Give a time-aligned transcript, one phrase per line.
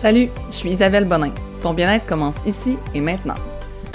[0.00, 1.32] Salut, je suis Isabelle Bonin.
[1.60, 3.34] Ton bien-être commence ici et maintenant.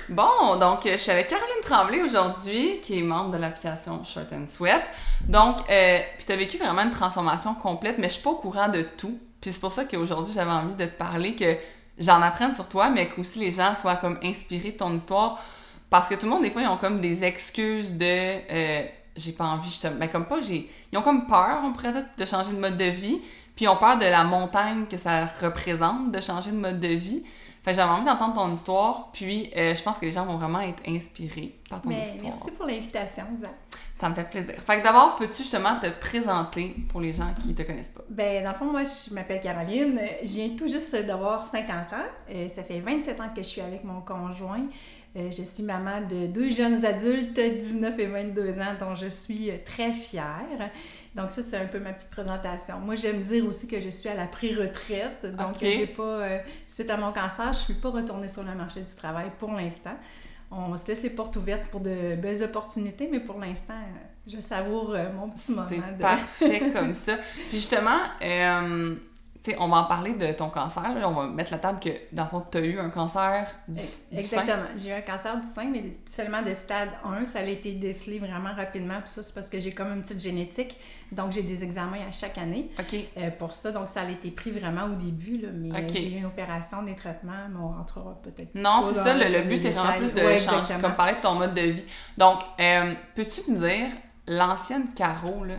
[0.09, 4.45] Bon, donc je suis avec Caroline Tremblay aujourd'hui, qui est membre de l'application Short and
[4.45, 4.81] Sweat.
[5.29, 8.35] Donc, euh, puis tu as vécu vraiment une transformation complète, mais je suis pas au
[8.35, 9.17] courant de tout.
[9.39, 11.55] Puis c'est pour ça qu'aujourd'hui, j'avais envie de te parler, que
[11.97, 15.41] j'en apprenne sur toi, mais qu'aussi les gens soient comme inspirés de ton histoire.
[15.89, 18.81] Parce que tout le monde, des fois, ils ont comme des excuses de euh,
[19.15, 19.93] j'ai pas envie, je te...
[19.93, 20.69] ben, comme pas, j'ai.
[20.91, 23.21] Ils ont comme peur, on pourrait dire, de changer de mode de vie.
[23.55, 27.23] Puis ont peur de la montagne que ça représente de changer de mode de vie.
[27.63, 30.59] Fait j'avais envie d'entendre ton histoire, puis euh, je pense que les gens vont vraiment
[30.59, 32.33] être inspirés par ton Mais histoire.
[32.35, 33.51] Merci pour l'invitation, Zach.
[33.93, 34.55] Ça me fait plaisir.
[34.65, 38.03] Fait que d'abord, peux-tu justement te présenter pour les gens qui te connaissent pas?
[38.09, 39.97] Ben, dans le fond, moi, je m'appelle Caroline.
[40.23, 42.05] Je viens tout juste d'avoir 50 ans.
[42.31, 44.65] Euh, ça fait 27 ans que je suis avec mon conjoint.
[45.15, 49.51] Euh, je suis maman de deux jeunes adultes, 19 et 22 ans, dont je suis
[49.63, 50.71] très fière.
[51.15, 52.79] Donc ça, c'est un peu ma petite présentation.
[52.79, 55.25] Moi, j'aime dire aussi que je suis à la pré-retraite.
[55.35, 58.81] Donc, j'ai pas, euh, suite à mon cancer, je suis pas retournée sur le marché
[58.81, 59.95] du travail pour l'instant.
[60.49, 64.39] On se laisse les portes ouvertes pour de belles opportunités, mais pour l'instant, euh, je
[64.39, 65.65] savoure euh, mon petit moment.
[65.67, 67.13] C'est de- parfait comme ça.
[67.49, 68.95] Puis justement, euh,
[69.51, 70.95] sais, on va en parler de ton cancer.
[70.95, 71.09] là.
[71.09, 73.79] On va mettre la table que, dans le fond, tu as eu un cancer du,
[73.79, 74.17] du sein.
[74.17, 74.63] Exactement.
[74.77, 77.25] J'ai eu un cancer du sein, mais seulement de stade 1.
[77.25, 78.99] Ça a été décelé vraiment rapidement.
[79.01, 80.77] Puis ça, c'est parce que j'ai comme une petite génétique.
[81.11, 83.71] Donc, j'ai des examens à chaque année euh, pour ça.
[83.71, 85.37] Donc, ça a été pris vraiment au début.
[85.37, 89.13] Là, mais j'ai eu une opération, des traitements, mais on rentrera peut-être Non, c'est ça.
[89.13, 91.83] Le, but, c'est vraiment plus de Ouais, changer, comme parler de ton mode de vie.
[92.17, 93.89] Donc, euh, peux-tu me dire,
[94.27, 95.55] l'ancienne Caro, là,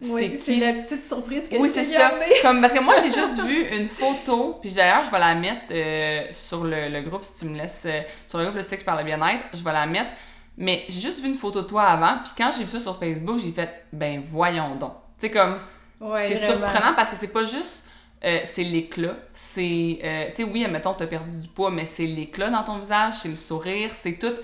[0.00, 0.60] Oui, c'est qui?
[0.60, 2.12] c'est la petite surprise que Oui, je c'est t'ai ça.
[2.42, 5.62] Comme, parce que moi, j'ai juste vu une photo, puis d'ailleurs, je vais la mettre
[5.72, 8.84] euh, sur le, le groupe, si tu me laisses, euh, sur le groupe Le Sexe
[8.84, 10.10] par le bien-être, je vais la mettre.
[10.56, 12.98] Mais j'ai juste vu une photo de toi avant, puis quand j'ai vu ça sur
[12.98, 14.92] Facebook, j'ai fait, ben voyons donc.
[15.20, 15.58] Tu sais, comme,
[16.00, 17.84] Ouais, c'est surprenant parce que c'est pas juste,
[18.24, 19.98] euh, c'est l'éclat, c'est,
[20.34, 23.28] tu sais, oui, admettons, t'as perdu du poids, mais c'est l'éclat dans ton visage, c'est
[23.28, 24.34] le sourire, c'est tout,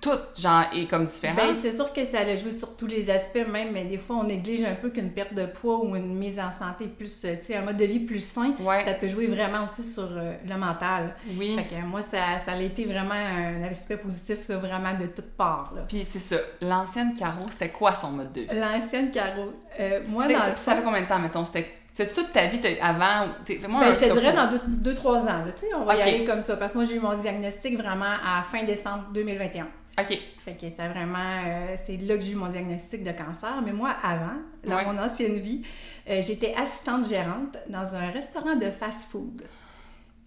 [0.00, 1.34] tout, genre, est comme différent.
[1.36, 4.16] Ben, c'est sûr que ça a joué sur tous les aspects même, mais des fois,
[4.16, 7.34] on néglige un peu qu'une perte de poids ou une mise en santé plus, euh,
[7.38, 8.82] tu sais, un mode de vie plus sain, Ouais.
[8.84, 11.14] ça peut jouer vraiment aussi sur euh, le mental.
[11.38, 11.54] oui.
[11.56, 15.32] Fait que moi, ça, ça a été vraiment un aspect positif, là, vraiment de toutes
[15.36, 15.72] parts.
[15.76, 15.82] là.
[15.86, 18.48] Puis c'est ça, l'ancienne Caro, c'était quoi son mode de vie?
[18.52, 21.44] L'ancienne Caro, euh, moi, C'est- dans ça, le ça fait combien de temps, mettons?
[21.44, 23.26] C'était c'est toute ta vie avant?
[23.44, 26.24] fais-moi ben, je te dirais dans 2-3 ans, là, tu sais, on va y aller
[26.24, 29.66] comme ça, parce que moi, j'ai eu mon diagnostic vraiment à fin décembre 2021.
[30.00, 30.18] OK.
[30.44, 33.60] Fait que c'est vraiment, euh, c'est là que j'ai eu mon diagnostic de cancer.
[33.64, 34.84] Mais moi, avant, dans Ouais.
[34.92, 35.62] mon ancienne vie,
[36.08, 39.42] euh, j'étais assistante gérante dans un restaurant de fast-food.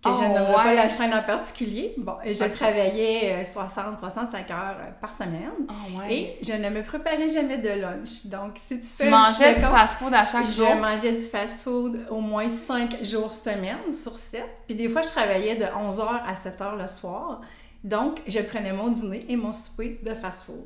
[0.03, 0.75] Que je Oh, pas ouais.
[0.75, 1.93] la chaîne en particulier.
[1.97, 5.49] Bon, je travaillais 60-65 heures euh, par semaine.
[5.69, 6.13] Ah ouais.
[6.13, 8.25] Et je ne me préparais jamais de lunch.
[8.25, 10.75] Donc, si tu fais tu mangeais du fast-food à chaque je jour?
[10.75, 14.43] mangeais du fast-food au moins 5 jours semaine sur 7.
[14.67, 17.39] Puis des fois, je travaillais de 11h à 7h le soir.
[17.83, 20.63] Donc, je prenais mon dîner et mon souper de fast-food.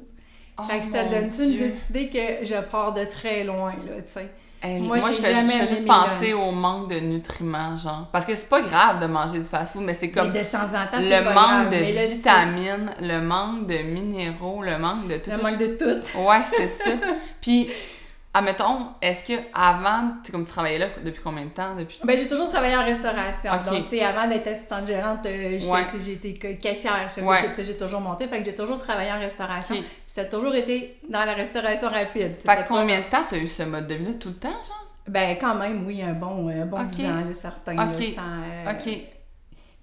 [0.60, 4.02] Oh, fait que ça donne une petite idée que je pars de très loin, là,
[4.02, 4.30] tu sais?
[4.60, 7.00] Hey, Moi, moi, j'ai je fais, jamais je fais aimé juste penser au manque de
[7.00, 8.08] nutriments, genre.
[8.12, 10.64] Parce que c'est pas grave de manger du fast-food, mais c'est comme mais de temps
[10.64, 11.90] en temps, le pas manque grave.
[11.90, 16.20] de là, vitamines, le manque de minéraux, le manque de tout Le manque de tout.
[16.20, 16.90] Ouais, c'est ça.
[17.42, 17.70] Puis,
[18.34, 21.76] admettons, est-ce que avant, tu comme tu travaillais là depuis combien de temps?
[21.76, 21.98] Depuis...
[22.04, 23.52] Ben, j'ai toujours travaillé en restauration.
[23.66, 25.58] Donc, tu sais, avant d'être assistante gérante, euh,
[26.00, 27.52] j'ai été ca- caissière, chef Ouais.
[27.58, 28.28] j'ai toujours monté.
[28.28, 29.76] Fait que j'ai toujours travaillé en restauration.
[29.76, 29.82] Ok.
[29.82, 32.36] Puis ça a toujours été dans la restauration rapide.
[32.36, 34.14] Fait que combien de temps t'as eu ce mode de vie-là?
[34.20, 34.84] Tout le temps, genre?
[35.08, 36.88] Ben, quand même, oui, un bon, un bon Ok.
[36.90, 37.74] 10 ans, là, certain.
[37.74, 38.04] là, Ok.
[38.14, 39.02] sans, euh.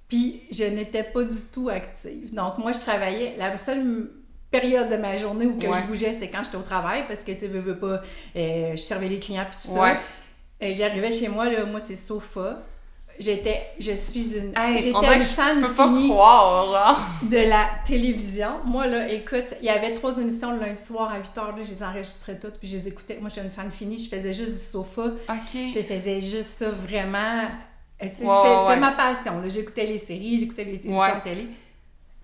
[0.08, 2.32] Puis, je n'étais pas du tout active.
[2.34, 3.34] Donc, moi, je travaillais.
[3.38, 4.10] La seule
[4.60, 5.78] période de ma journée où que Ouais.
[5.82, 8.00] je bougeais, c'est quand j'étais au travail, parce que, tu veux, veux pas,
[8.36, 9.94] euh, je servais les clients puis tout Ouais.
[9.94, 10.00] ça.
[10.66, 12.62] Et j'arrivais chez moi, là, moi, c'est sofa.
[13.18, 17.00] J'étais, je suis une, Hey, j'étais une je fan peux pas finie croire, genre.
[17.30, 18.54] de la télévision.
[18.64, 21.62] Moi, là, écoute, il y avait trois émissions le lundi soir à 8 h, là,
[21.64, 23.18] je les enregistrais toutes, puis je les écoutais.
[23.20, 25.02] Moi, j'étais une fan finie, je faisais juste du sofa.
[25.28, 25.52] OK.
[25.54, 27.42] Je faisais juste ça vraiment.
[28.02, 29.34] euh, c'était ouais, ma passion.
[29.46, 31.46] J'écoutais les séries, j'écoutais les de télé.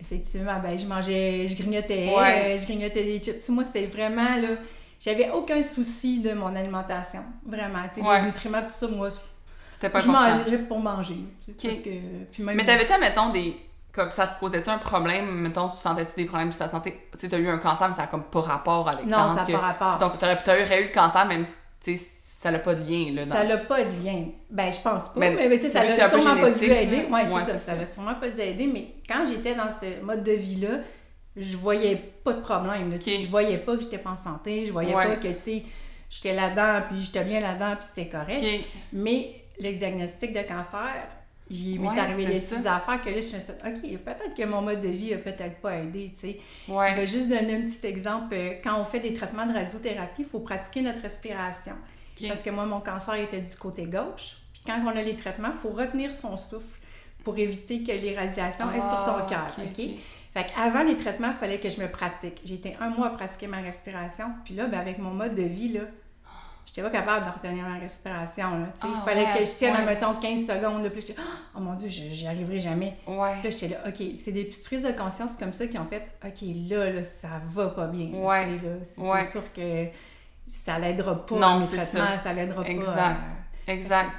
[0.01, 2.55] Effectivement, ben, je mangeais, je grignotais, Ouais.
[2.55, 3.49] euh, je grignotais des chips.
[3.51, 4.49] Moi, c'était vraiment, là,
[4.99, 7.23] j'avais aucun souci de mon alimentation.
[7.47, 7.83] Vraiment.
[7.93, 8.21] Tu sais, Ouais.
[8.21, 9.09] les nutriments, tout ça, moi,
[9.73, 11.17] C'était pas je mangeais pour manger.
[11.47, 11.73] tu sais, Ok.
[11.73, 11.91] Parce que,
[12.33, 13.57] puis même, Mais t'avais-tu, mettons, des.
[13.93, 15.27] Comme ça te posait-tu un problème?
[15.41, 17.09] Mettons, tu sentais-tu des problèmes ta santé?
[17.13, 19.45] Tu sais, t'as eu un cancer, mais ça a comme pas rapport avec Non, ça
[19.45, 19.99] n'a pas rapport.
[19.99, 21.45] Donc, t'aurais, t'aurais eu le cancer, même
[21.81, 21.99] si,
[22.43, 23.23] ça n'a pas de lien, là.
[23.25, 24.25] dans- Ça n'a pas de lien.
[24.49, 25.21] Ben, je pense pas.
[25.21, 26.97] Ben, Mais, mais tu sais, ça l'a sûrement pas dû aider.
[27.03, 27.09] là.
[27.11, 27.59] Ouais, c'est ça.
[27.59, 28.67] Ça l'a sûrement pas dû aider.
[28.67, 30.79] Mais quand j'étais dans ce mode de vie-là,
[31.37, 32.91] je voyais pas de problème.
[32.91, 32.97] là.
[32.99, 33.23] Tu sais, Ok.
[33.25, 34.65] Je voyais pas que j'étais pas en santé.
[34.65, 35.05] Je voyais Ouais.
[35.07, 35.63] pas que, tu sais,
[36.09, 38.43] j'étais là-dedans, puis j'étais bien là-dedans, puis c'était correct.
[38.93, 39.29] Mais
[39.61, 40.89] le diagnostic de cancer,
[41.51, 44.35] il m'est Ouais, arrivé des petites affaires que là, je me suis dit, OK, peut-être
[44.35, 46.39] que mon mode de vie a peut-être pas aidé, tu sais.
[46.67, 48.33] Je vais juste donner un petit exemple.
[48.33, 51.75] Euh, Quand on fait des traitements de radiothérapie, il faut pratiquer notre respiration.
[52.29, 54.37] Parce que moi, mon cancer était du côté gauche.
[54.53, 56.79] Puis quand on a les traitements, il faut retenir son souffle
[57.25, 59.47] pour éviter que l'irradiation est sur Ah, ton cœur.
[59.59, 59.71] ok, OK?
[59.79, 59.91] ok.
[60.33, 62.41] Fait qu'avant les traitements, il fallait que je me pratique.
[62.45, 64.27] J'ai été un mois à pratiquer ma respiration.
[64.45, 65.81] Puis là, ben, avec mon mode de vie, là,
[66.65, 68.65] j'étais pas capable de retenir ma respiration.
[68.77, 68.83] Sais.
[68.83, 70.85] Ah il fallait ouais, que je tienne, mettons, 15 secondes.
[70.85, 71.21] Là, puis j'étais,
[71.57, 72.97] oh mon Dieu, je- j'y arriverai jamais.
[73.09, 73.33] Ouais.
[73.41, 75.87] Puis là, j'étais là, OK, c'est des petites prises de conscience comme ça qui ont
[75.87, 78.13] fait, OK, là, là ça va pas bien.
[78.21, 78.47] Ouais.
[78.85, 79.87] c'est sûr que
[80.51, 81.37] ça l'aidera pas.
[81.37, 82.69] Non, c'est traitements, ça, l'aidera pas.
[82.69, 83.21] Exact.
[83.67, 84.13] Exact.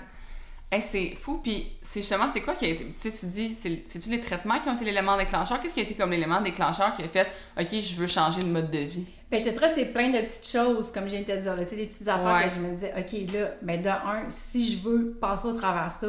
[0.74, 1.42] Hey, c'est fou.
[1.44, 2.86] Puis, c'est justement, c'est quoi qui a été.
[2.86, 5.60] Tu sais, tu dis, c'est- c'est-tu les traitements qui ont été l'élément déclencheur?
[5.62, 7.28] Qu'est-ce qui a été comme l'élément déclencheur qui a fait,
[7.60, 9.06] OK, je veux changer de mode de vie?
[9.30, 11.56] Ben, je te dirais, c'est plein de petites choses, comme je viens de te dire,
[11.58, 12.48] là, tu sais, des petites affaires Ouais.
[12.48, 15.92] que je me disais, OK, là, ben, de un, si je veux passer au travers
[15.92, 16.08] ça,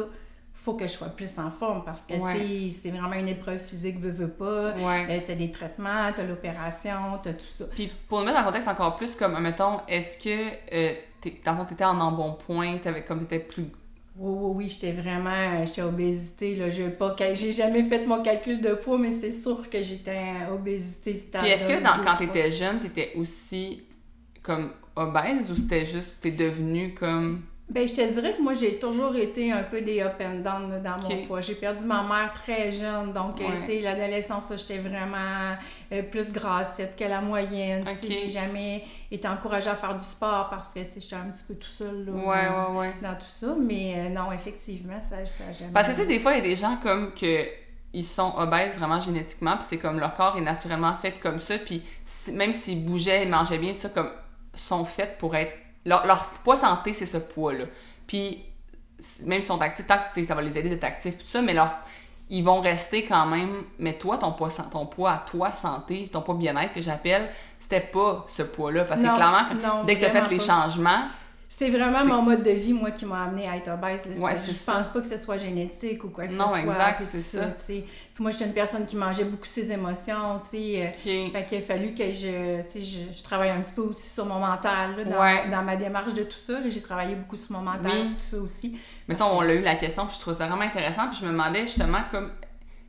[0.53, 2.33] faut que je sois plus en forme parce que, Ouais.
[2.39, 4.73] tu sais, c'est vraiment une épreuve physique, veux, veux pas.
[4.77, 5.05] Ouais.
[5.09, 7.65] Euh, t'as des traitements, t'as l'opération, t'as tout ça.
[7.75, 10.29] Puis, pour le mettre en contexte encore plus, comme, mettons, est-ce que,
[10.73, 13.63] euh, t'es- dans fond, t'étais en embonpoint, t'avais, comme t'étais plus.
[14.15, 18.61] Oui, oui, oui, j'étais vraiment, j'étais obésité, là, j'ai pas, j'ai jamais fait mon calcul
[18.61, 20.21] de poids, mais c'est sûr que j'étais
[20.51, 21.11] obésité.
[21.39, 23.83] Puis, est-ce que dans, quand t'étais jeune, t'étais aussi,
[24.43, 27.41] comme, obèse ou c'était juste, t'es devenu comme.
[27.69, 30.81] Ben, je te dirais que moi, j'ai toujours été un peu des up and down
[30.83, 31.39] dans mon poids.
[31.41, 33.57] J'ai perdu ma mère très jeune, donc, euh, Ouais.
[33.59, 35.55] tu sais, l'adolescence, j'étais vraiment
[35.91, 37.85] euh, plus grassette que la moyenne.
[37.89, 38.11] Tu sais, Ok.
[38.11, 41.43] J'ai jamais été encouragée à faire du sport parce que, tu sais, j'étais un petit
[41.47, 42.93] peu tout seul là, Ouais, dans, ouais, ouais.
[43.01, 43.55] dans tout ça.
[43.59, 45.71] Mais euh, non, effectivement, ça, ça jamais...
[45.73, 47.45] Parce que, tu sais, des fois, il y a des gens comme que
[47.93, 51.57] ils sont obèses vraiment génétiquement, puis c'est comme leur corps est naturellement fait comme ça,
[51.59, 54.09] puis si- même s'ils bougeaient, ils mangeaient bien, tout ça, comme,
[54.53, 55.53] sont faits pour être...
[55.85, 57.65] Leur, leur poids santé, c'est ce poids-là.
[58.07, 58.43] Puis,
[58.99, 59.85] si- même s'ils sont actifs,
[60.25, 61.73] ça va les aider d'être actifs, tout ça, mais leur...
[62.29, 63.63] Ils vont rester quand même...
[63.79, 67.81] Mais toi, ton poids, ton poids à toi, santé, ton poids bien-être que j'appelle, c'était
[67.81, 68.85] pas ce poids-là.
[68.85, 71.03] Parce que Non, clairement, non, dès que tu as fait les changements,
[71.55, 74.07] C'est vraiment mon mode de vie, moi, qui m'a amené à être obèse.
[74.07, 74.19] là.
[74.19, 74.73] Ouais, je ça.
[74.73, 76.59] pense pas que ce soit génétique ou quoi que Non, ce soit.
[76.61, 77.47] exact, puis c'est ça.
[77.65, 80.81] Puis moi, j'étais une personne qui mangeait beaucoup ses émotions, tu sais.
[81.05, 81.31] euh, OK.
[81.31, 84.39] Fait qu'il a fallu que je, je, je travaille un petit peu aussi sur mon
[84.39, 85.49] mental, là, dans, Ouais.
[85.49, 86.55] dans ma démarche de tout ça.
[86.67, 88.13] J'ai travaillé beaucoup sur mon mental, Oui.
[88.15, 88.77] tout ça aussi.
[89.07, 91.07] Mais ça, on l'a eu la question, puis je trouve ça vraiment intéressant.
[91.09, 92.31] Puis je me demandais justement, comme,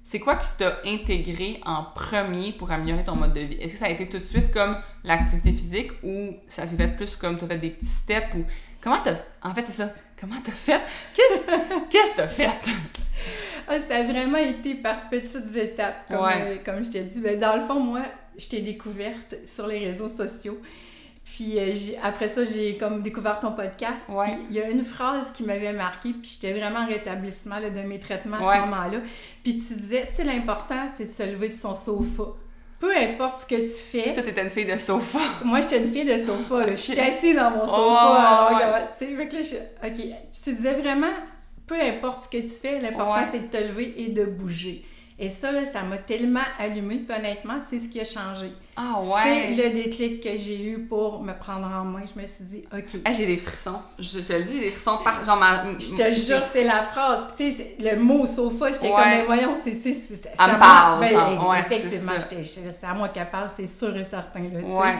[0.04, 3.56] c'est quoi que tu as intégré en premier pour améliorer ton mode de vie?
[3.60, 6.88] Est-ce que ça a été tout de suite comme l'activité physique ou ça s'est fait
[6.88, 8.44] plus comme tu as fait des petits steps ou.
[8.82, 9.16] Comment t'as.
[9.42, 9.88] En fait, c'est ça.
[10.20, 10.80] Comment t'as fait?
[11.14, 11.46] Qu'est-ce
[12.12, 12.48] que t'as fait?
[13.66, 16.42] Ah, ça a vraiment été par petites étapes, comme, Ouais.
[16.42, 17.20] euh, comme je t'ai dit.
[17.20, 18.02] Ben, dans le fond, moi,
[18.38, 20.60] je t'ai découverte sur les réseaux sociaux.
[21.36, 24.08] Puis euh, après ça, j'ai comme découvert ton podcast.
[24.08, 24.26] Ouais.
[24.26, 27.70] Puis Il y a une phrase qui m'avait marquée, puis j'étais vraiment en rétablissement là,
[27.70, 28.54] de mes traitements à Ouais.
[28.56, 28.98] ce moment-là.
[29.42, 32.22] Puis tu disais, tu sais, l'important, c'est de se lever de son sofa.
[32.78, 34.14] Peu importe ce que tu Puis fais.
[34.14, 35.18] toi, t'étais une fille de sofa.
[35.44, 36.70] Moi, j'étais une fille de sofa.
[36.70, 38.60] Je suis assise dans mon sofa, Oh, ouais.
[38.60, 38.88] là,
[39.42, 39.56] je...
[39.88, 39.92] OK.
[39.94, 41.10] Puis tu disais vraiment,
[41.66, 44.84] peu importe ce que tu fais, l'important, c'est de te lever et de bouger.
[45.16, 46.96] Et ça, là, ça m'a tellement allumée.
[46.98, 48.52] Puis honnêtement, c'est ce qui a changé.
[48.76, 49.54] Ah C'est ouais.
[49.54, 52.02] le déclic que j'ai eu pour me prendre en main.
[52.12, 53.00] Je me suis dit, OK.
[53.04, 53.78] Ah, j'ai des frissons.
[54.00, 55.24] Je, je le dis, j'ai des frissons par.
[55.24, 55.64] Genre, ma.
[55.78, 57.26] Je te jure, c'est la phrase.
[57.36, 58.92] Puis tu sais, c'est- le mot sofa, j'étais Ouais.
[58.94, 59.74] comme, mais voyons, c'est...
[59.74, 63.48] c'est, c'est, c'est Elle me parle, genre, ouais, effectivement, c'est c'est à moi qu'elle parle,
[63.48, 64.72] c'est sûr et certain, là, tu sais.
[64.72, 64.94] Ouais.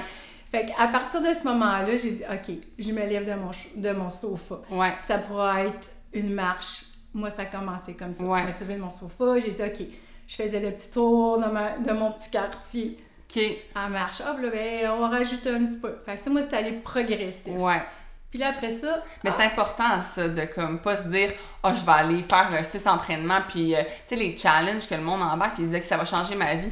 [0.53, 3.91] Fait qu'à partir de ce moment-là, j'ai dit, OK, je me lève de mon, de
[3.91, 4.61] mon sofa.
[4.71, 4.93] Ouais.
[5.01, 6.85] Ça pourra être une marche.
[7.13, 8.23] Moi, ça a commencé comme ça.
[8.25, 8.41] Ouais.
[8.43, 9.87] Je me suis levée de mon sofa, j'ai dit, OK,
[10.27, 12.97] je faisais le petit tour de, ma- de mon petit quartier
[13.35, 13.43] OK.
[13.77, 14.21] en marche.
[14.21, 15.95] Hop, là, ben, on va rajouter un petit peu.
[16.05, 17.55] Fait que moi, c'était allé progressif.
[17.57, 17.83] Ouais.
[18.31, 21.31] Puis là, après ça, Mais c'est important, ça, de comme pas se dire,
[21.63, 24.95] ah, je vais aller faire euh, six entraînements, puis, euh, tu sais, les challenges que
[24.97, 26.71] le monde embarque, puis ils disaient que ça va changer ma vie.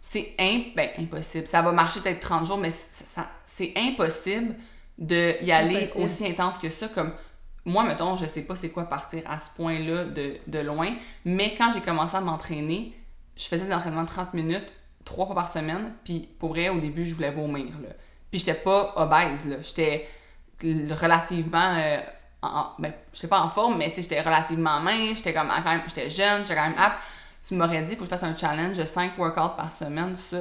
[0.00, 0.34] C'est
[0.74, 1.46] ben, impossible.
[1.46, 4.54] Ça va marcher peut-être 30 jours, mais c'est impossible
[4.98, 6.04] de y aller Impossible.
[6.04, 6.88] aussi intense que ça.
[6.88, 7.12] Comme
[7.64, 11.54] moi, mettons, je sais pas c'est quoi partir à ce point-là de, de loin, mais
[11.56, 12.96] quand j'ai commencé à m'entraîner,
[13.36, 14.72] je faisais des entraînements de 30 minutes,
[15.04, 17.88] trois fois par semaine, puis pour vrai, au début, je voulais vomir, là.
[18.30, 19.56] Puis j'étais pas obèse, là.
[19.62, 20.08] J'étais
[20.60, 21.74] relativement...
[21.76, 21.98] euh,
[22.42, 26.10] en, ben, j'étais pas en forme, mais j'étais relativement mince, j'étais comme, quand même, j'étais
[26.10, 26.98] jeune, j'étais quand même apte.
[27.46, 30.38] Tu m'aurais dit, faut que je fasse un challenge de 5 workouts par semaine, ça,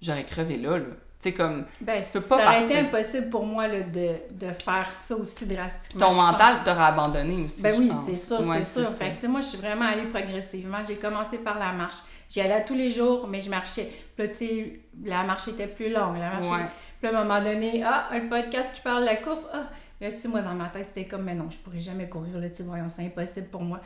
[0.00, 0.84] j'aurais crevé là, là.
[1.22, 4.16] Tu sais, comme, ben, Tu peux ça pas aurait été impossible pour moi là, de,
[4.30, 6.08] de faire ça aussi drastiquement.
[6.08, 8.90] ton mental t'aurait abandonné aussi, Ben je oui, c'est sûr, Ouais, c'est sûr.
[8.92, 10.78] Fait que, tu sais, moi, je suis vraiment allée progressivement.
[10.86, 11.96] J'ai commencé par la marche.
[12.28, 13.90] J'y allais tous les jours, mais je marchais.
[14.14, 16.18] Puis là, tu sais, la marche était plus longue.
[16.18, 16.66] La marche Ouais.
[17.00, 19.64] Puis là, à un moment donné, ah, un podcast qui parle de la course, ah.
[20.00, 22.50] Là, sais, moi, dans ma tête, c'était comme, mais non, je pourrais jamais courir, là,
[22.50, 23.80] tu voyons, c'est impossible pour moi.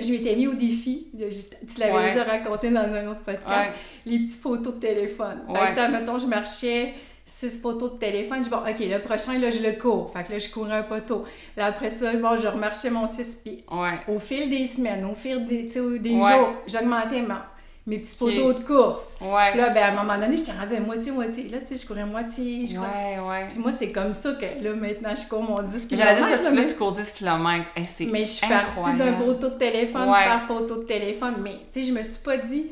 [0.00, 1.08] Je m'étais mis au défi.
[1.16, 2.04] Tu l'avais Ouais.
[2.08, 3.70] déjà raconté dans un autre podcast.
[3.70, 4.12] Ouais.
[4.12, 5.42] Les petits poteaux de téléphone.
[5.46, 5.68] Fait Ouais.
[5.68, 8.38] que ça, mettons, je marchais six poteaux de téléphone.
[8.38, 10.12] Je dis, bon, OK, le prochain, là, je le cours.
[10.12, 11.24] Fait que là, je courais un poteau.
[11.56, 13.64] Là, après ça, bon, je remarchais mon 6 pieds.
[13.70, 13.98] Ouais.
[14.14, 16.32] Au fil des semaines, au fil des, des Ouais.
[16.32, 17.46] jours, j'augmentais ma-
[17.86, 19.16] mes petits poteaux de course.
[19.20, 19.54] Ouais.
[19.56, 21.48] Là, ben, à un moment donné, j'étais rendue à moitié-moitié.
[21.48, 22.66] Là, tu sais, je courais moitié.
[22.66, 23.18] Je courais...
[23.18, 23.46] Ouais, ouais.
[23.50, 25.96] Puis moi, c'est comme ça que là, maintenant, je cours mon 10 km.
[26.02, 26.64] J'allais dire ça, tu, là, mais...
[26.66, 27.64] tu cours 10 km.
[27.86, 30.24] c'est mais je suis partie d'un poteau de téléphone Ouais.
[30.24, 31.34] par poteau de téléphone.
[31.42, 32.66] Mais, tu sais, je me suis pas dit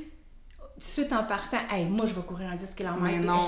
[0.56, 2.96] tout de suite en partant, hey, moi, je vais courir en 10 km.
[3.00, 3.38] Mais non.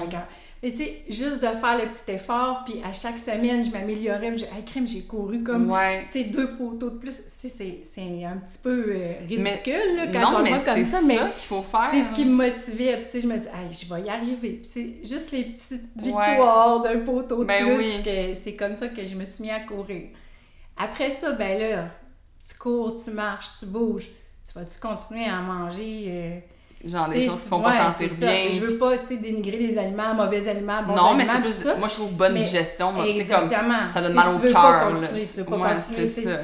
[0.64, 4.38] Mais tu sais, juste de faire le petit effort, puis à chaque semaine, je m'améliorais.
[4.38, 6.04] je hey, crème, j'ai couru comme, Ouais.
[6.32, 7.20] deux poteaux de plus.
[7.28, 11.16] C'est- c'est un petit peu euh, ridicule, là, quand non, on voit comme ça, mais
[11.18, 11.88] qu'il faut faire.
[11.90, 12.96] c'est ce qui me motivait.
[12.96, 14.60] Puis, tu sais, je me dis, hey, je vais y arriver.
[14.62, 16.02] C'est juste les petites Ouais.
[16.30, 17.76] victoires d'un poteau de Ben plus.
[17.76, 18.02] oui.
[18.02, 20.04] que c'est comme ça que je me suis mis à courir.
[20.78, 21.88] Après ça, ben là,
[22.48, 24.08] tu cours, tu marches, tu bouges.
[24.46, 26.04] Tu vas-tu continuer à manger?
[26.08, 26.38] euh,
[26.86, 28.48] Genre des choses qui font ouais, pas sentir bien.
[28.52, 31.50] Je veux pas, tu sais, dénigrer les aliments, mauvais aliments, bons non, mais aliments, c'est
[31.50, 31.70] tout plus.
[31.70, 31.76] ça.
[31.76, 32.92] Moi, je trouve bonne Mais- digestion.
[32.92, 33.44] moi, sais, comme.
[33.44, 33.90] Exactement.
[33.90, 34.92] Ça donne mal au cœur.
[35.10, 36.40] tu veux pas Moi, continuer, c'est ça.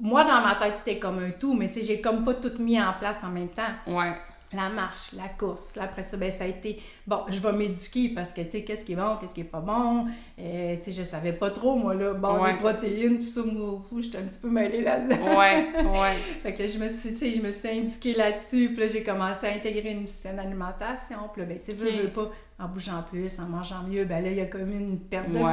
[0.00, 2.52] Moi, dans ma tête, c'était comme un tout, mais tu sais, j'ai comme pas tout
[2.58, 3.62] mis en place en même temps.
[3.86, 4.12] Ouais.
[4.54, 5.76] La marche, la course.
[5.76, 8.62] Là, après ça, ben, ça a été, bon, je vais m'éduquer parce que, tu sais,
[8.64, 10.06] qu'est-ce qui est bon, qu'est-ce qui est pas bon.
[10.38, 12.52] Euh, tu sais, je savais pas trop, moi, là, bon, Ouais.
[12.52, 15.38] les protéines, tout ça, moi, j'étais un petit peu mêlée là-dedans.
[15.38, 16.14] Ouais, ouais.
[16.42, 18.88] Fait que là, je me suis, tu sais, je me suis indiquée là-dessus, puis là,
[18.88, 22.02] j'ai commencé à intégrer une saine alimentation, puis là, ben, tu sais, veux, Ok.
[22.02, 22.30] veux pas,
[22.60, 25.38] en bougeant plus, en mangeant mieux, ben là, il y a comme une perte de
[25.38, 25.50] poids.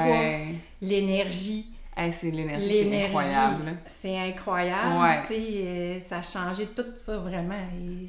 [0.82, 1.66] L'énergie,
[1.96, 3.78] Hey, c'est l'énergie, c'est incroyable.
[3.86, 5.22] c'est incroyable, Ouais.
[5.22, 8.08] tu sais, euh, ça a changé tout ça, vraiment, et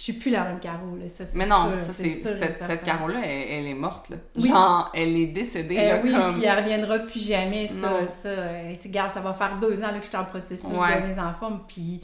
[0.00, 2.82] je suis plus la même Caro, là, ça, Mais non, sûr, ça, c'est, cette, cette
[2.82, 4.16] Caro-là, elle, elle est morte, là.
[4.34, 4.48] Oui.
[4.48, 6.32] Genre, elle est décédée, Eh là, oui, comme...
[6.32, 7.74] puis elle reviendra plus jamais, ça.
[7.90, 8.06] Non.
[8.06, 11.02] ça euh, regarde, ça va faire deux ans là, que je suis en processus Ouais.
[11.02, 12.00] de mes enfants, puis...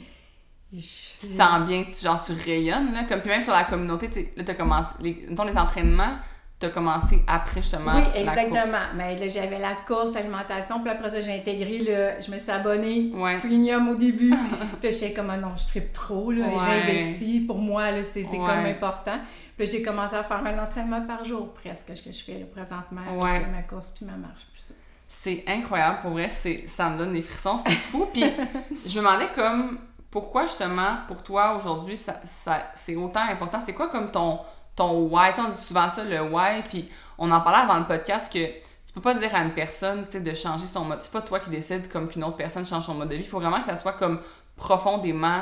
[0.71, 0.79] je-
[1.21, 3.05] Tu te sens bien, tu, genre, tu rayonnes, là.
[3.09, 4.91] Comme, puis même sur la communauté, tu sais, là, t'as commencé...
[5.01, 6.17] Les, mettons, les entraînements,
[6.59, 8.61] t'as commencé après, justement, Oui, la exactement.
[8.63, 8.89] course.
[8.95, 12.21] Mais là, j'avais la course, alimentation, puis après ça, j'ai intégré le...
[12.25, 13.37] Je me suis abonnée, Ouais.
[13.37, 14.31] freemium au début.
[14.81, 16.47] puis là, j'étais comme, ah non, je tripe trop, là.
[16.47, 16.53] Ouais.
[16.59, 17.39] J'ai investi.
[17.41, 18.45] Pour moi, là, c'est, c'est Ouais.
[18.47, 19.19] comme important.
[19.55, 22.39] Puis là, j'ai commencé à faire un entraînement par jour, presque, ce que je fais
[22.39, 23.01] là, présentement.
[23.21, 23.29] Ouais.
[23.37, 24.73] avec Ma course puis ma marche, puis ça.
[25.07, 28.07] C'est incroyable, pour vrai, c'est, ça me donne des frissons, c'est fou.
[28.11, 28.23] Puis
[28.85, 29.77] je me demandais comme,
[30.11, 33.59] pourquoi justement, pour toi, aujourd'hui, ça, ça, c'est autant important?
[33.63, 34.39] C'est quoi comme ton,
[34.77, 35.31] ton why?
[35.31, 38.31] Tu sais, on dit souvent ça, le why, puis on en parlait avant le podcast
[38.31, 40.99] que tu peux pas dire à une personne, de changer son mode.
[41.01, 43.23] C'est pas toi qui décides comme qu'une autre personne change son mode de vie.
[43.23, 44.21] Il faut vraiment que ça soit comme
[44.55, 45.41] profondément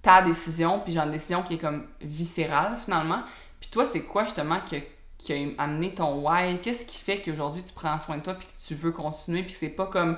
[0.00, 3.22] ta décision, puis genre une décision qui est comme viscérale, finalement.
[3.60, 4.60] Puis toi, c'est quoi justement
[5.18, 6.58] qui a amené ton why?
[6.62, 9.52] Qu'est-ce qui fait qu'aujourd'hui tu prends soin de toi puis que tu veux continuer puis
[9.52, 10.16] que c'est pas comme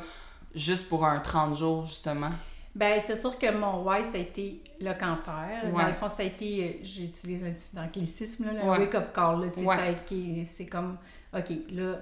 [0.55, 2.31] juste pour un 30 jours justement?
[2.79, 5.49] Ben, c'est sûr que mon why, ça a été le cancer.
[5.65, 5.73] Ouais.
[5.83, 8.79] Dans le fond, ça a été, euh, j'utilise un petit anglicisme, là, le Ouais.
[8.79, 9.41] wake-up call.
[9.57, 10.45] Ouais.
[10.45, 10.97] c'est comme,
[11.37, 11.97] OK, là,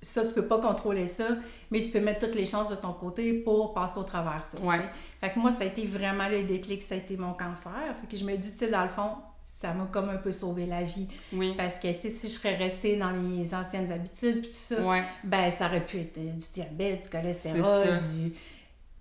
[0.00, 1.28] ça, tu peux pas contrôler ça,
[1.70, 4.58] mais tu peux mettre toutes les chances de ton côté pour passer au travers ça.
[4.60, 4.80] Ouais.
[5.20, 7.72] Fait que moi, ça a été vraiment le déclic, ça a été mon cancer.
[8.00, 9.10] Fait que je me dis, tu sais, dans le fond,
[9.42, 11.06] ça m'a comme un peu sauvé la vie.
[11.34, 11.52] Oui.
[11.54, 14.82] Parce que, tu sais, si je serais restée dans mes anciennes habitudes, puis tout ça,
[14.86, 15.02] Ouais.
[15.22, 18.32] ben, ça aurait pu être euh, du diabète, du cholestérol, du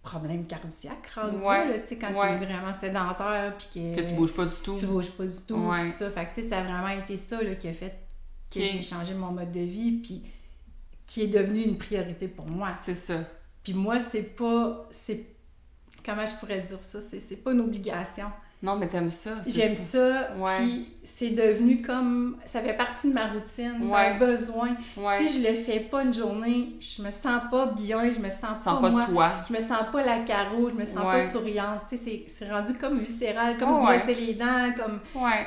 [0.04, 1.70] problème cardiaque rendu Ouais.
[1.70, 2.38] là, tu sais, quand Ouais.
[2.38, 4.76] tu es vraiment sédentaire, puis que, Que tu bouges pas du tout.
[4.78, 5.90] tu bouges pas du tout, Ouais.
[5.90, 6.12] ça.
[6.12, 7.96] Fait que, tu sais, ça a vraiment été ça, là, qui a fait
[8.54, 10.24] que j'ai changé mon mode de vie, puis
[11.06, 12.74] qui est devenu une priorité pour moi.
[12.82, 13.24] C'est ça.
[13.64, 14.88] Puis moi, c'est pas...
[14.92, 15.26] c'est
[16.06, 17.00] Comment je pourrais dire ça?
[17.00, 18.28] C'est c'est pas une obligation.
[18.64, 19.32] Non, mais t'aimes ça.
[19.46, 20.52] J'aime ça, Ouais.
[20.58, 22.38] puis c'est devenu comme...
[22.46, 24.70] Ça fait partie de ma routine, c'est un besoin.
[24.96, 25.28] Ouais.
[25.28, 28.64] Si je le fais pas une journée, je me sens pas bien, je me sens
[28.64, 29.04] pas, pas moi.
[29.06, 29.32] toi.
[29.50, 31.82] Je me sens pas la carreau, je me sens pas souriante.
[31.94, 35.00] C'est- rendu comme viscéral, comme Oh, se brosser les dents, comme...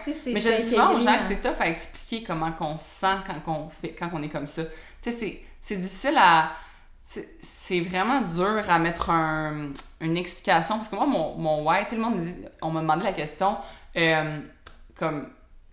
[0.05, 2.85] C'est Mais je dis souvent aux gens que c'est tough à expliquer comment qu'on se
[2.85, 4.63] sent quand on, fait, quand on est comme ça.
[5.03, 6.51] Tu sais, c'est difficile à...
[7.41, 9.69] c'est- vraiment dur à mettre un-
[10.01, 10.77] une explication.
[10.77, 12.35] Parce que moi, mon, mon why, sais, le monde me dit...
[12.61, 13.57] On m'a demandé la question,
[13.97, 14.39] euh,
[14.99, 15.29] comme,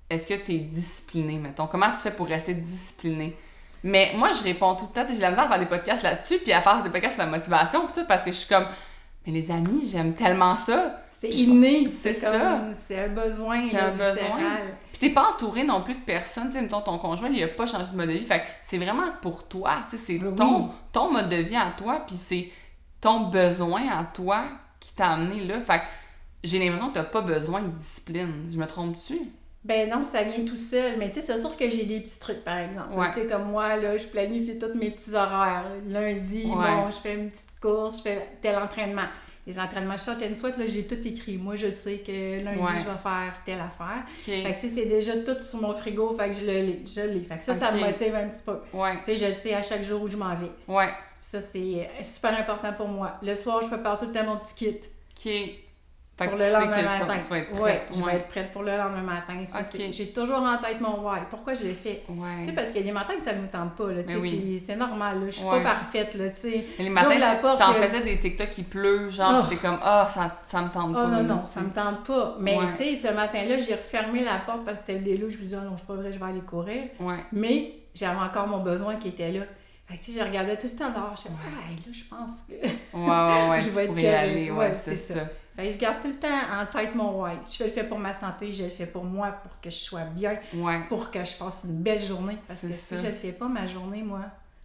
[0.09, 1.67] est-ce que tu es discipliné, mettons?
[1.67, 3.35] Comment tu fais pour rester discipliné?
[3.83, 5.05] Mais moi, je réponds tout le temps.
[5.09, 7.29] J'ai la misère à faire des podcasts là-dessus, puis à faire des podcasts sur la
[7.31, 8.67] motivation, puis tout, parce que je suis comme...
[9.25, 11.01] Mais les amis, j'aime tellement ça.
[11.11, 12.29] C'est inné, c'est ça.
[12.73, 14.37] C'est un besoin, C'est un besoin.
[14.93, 17.47] Puis t'es pas entouré non plus de personnes, tu sais, mettons ton conjoint, il a
[17.49, 18.25] pas changé de mode de vie.
[18.25, 20.35] Fait que c'est vraiment pour toi, tu sais, c'est Oui.
[20.35, 22.49] ton, ton mode de vie à toi, puis c'est
[23.01, 24.43] ton besoin à toi
[24.79, 25.59] qui t'a amené là.
[25.61, 25.83] Fait que
[26.43, 28.47] j'ai l'impression que t'as pas besoin de discipline.
[28.51, 29.19] Je me trompe-tu?
[29.63, 30.97] Ben non, ça vient tout seul.
[30.99, 32.93] Mais tu sais, c'est sûr que j'ai des petits trucs, par exemple.
[32.95, 33.09] Ouais.
[33.13, 35.65] Tu sais, comme moi, là, je planifie tous mes petits horaires.
[35.87, 36.53] Lundi, Ouais.
[36.75, 39.07] bon, je fais une petite course, je fais tel entraînement.
[39.45, 41.37] Les entraînements short and sweat, là, j'ai tout écrit.
[41.37, 42.71] Moi, je sais que lundi, Ouais.
[42.77, 44.03] je vais faire telle affaire.
[44.19, 46.79] Fait que si c'est déjà tout sur mon frigo, fait que je le lis.
[46.95, 47.19] Je l'ai.
[47.21, 48.57] Fait que ça, ça me motive un petit peu.
[48.77, 50.51] Ouais, Tu sais, je sais à chaque jour où je m'en vais.
[50.67, 50.89] ouais.
[51.19, 53.13] Ça, c'est super important pour moi.
[53.21, 54.79] Le soir, je prépare tout le temps mon petit kit
[55.15, 55.31] Ok.
[56.15, 57.17] Fait pour que le tu sais lendemain matin.
[57.23, 57.89] tu vas être Ouais, prête.
[57.91, 58.15] je vais Ouais.
[58.17, 59.33] être prête pour le lendemain matin.
[59.91, 61.21] J'ai toujours en tête mon why.
[61.27, 62.03] Pourquoi je le fais?
[62.07, 62.53] Tu sais, Ouais.
[62.55, 64.61] parce qu'il y a des matins que ça ne me tente pas, là, oui.
[64.63, 65.63] c'est normal, là, je suis Ouais.
[65.63, 66.65] pas parfaite, là, tu sais.
[66.77, 69.41] Mais les matins, tu t'en que- faisais des TikTok qui pleut, genre, Oh.
[69.41, 71.07] pis c'est comme, ah, ça, ça me tente Oh pas.
[71.07, 72.37] non, non, tu ça me tente pas.
[72.39, 72.67] Mais Ouais.
[72.77, 75.33] tu sais, ce matin-là, j'ai refermé la porte parce que c'était le déluge.
[75.33, 76.83] Je me disais, oh non, je suis pas vrai, je vais aller courir.
[76.99, 77.15] Ouais.
[77.31, 79.41] Mais j'avais encore mon besoin qui était là.
[79.87, 81.13] Fait que, tu sais, je regardais tout le temps dehors.
[81.17, 82.53] Je disais, ah, là, je pense que.
[82.53, 85.15] Ouais, ouais, ouais, Je tu vais être aller, ouais, Ouais, c'est ça.
[85.55, 87.33] Fait que je garde tout le temps en tête mon why.
[87.57, 90.05] Je le fais pour ma santé, je le fais pour moi, pour que je sois
[90.05, 90.79] bien, Ouais.
[90.89, 92.37] pour que je passe une belle journée.
[92.47, 94.21] Parce que si je le fais pas, ma journée, moi,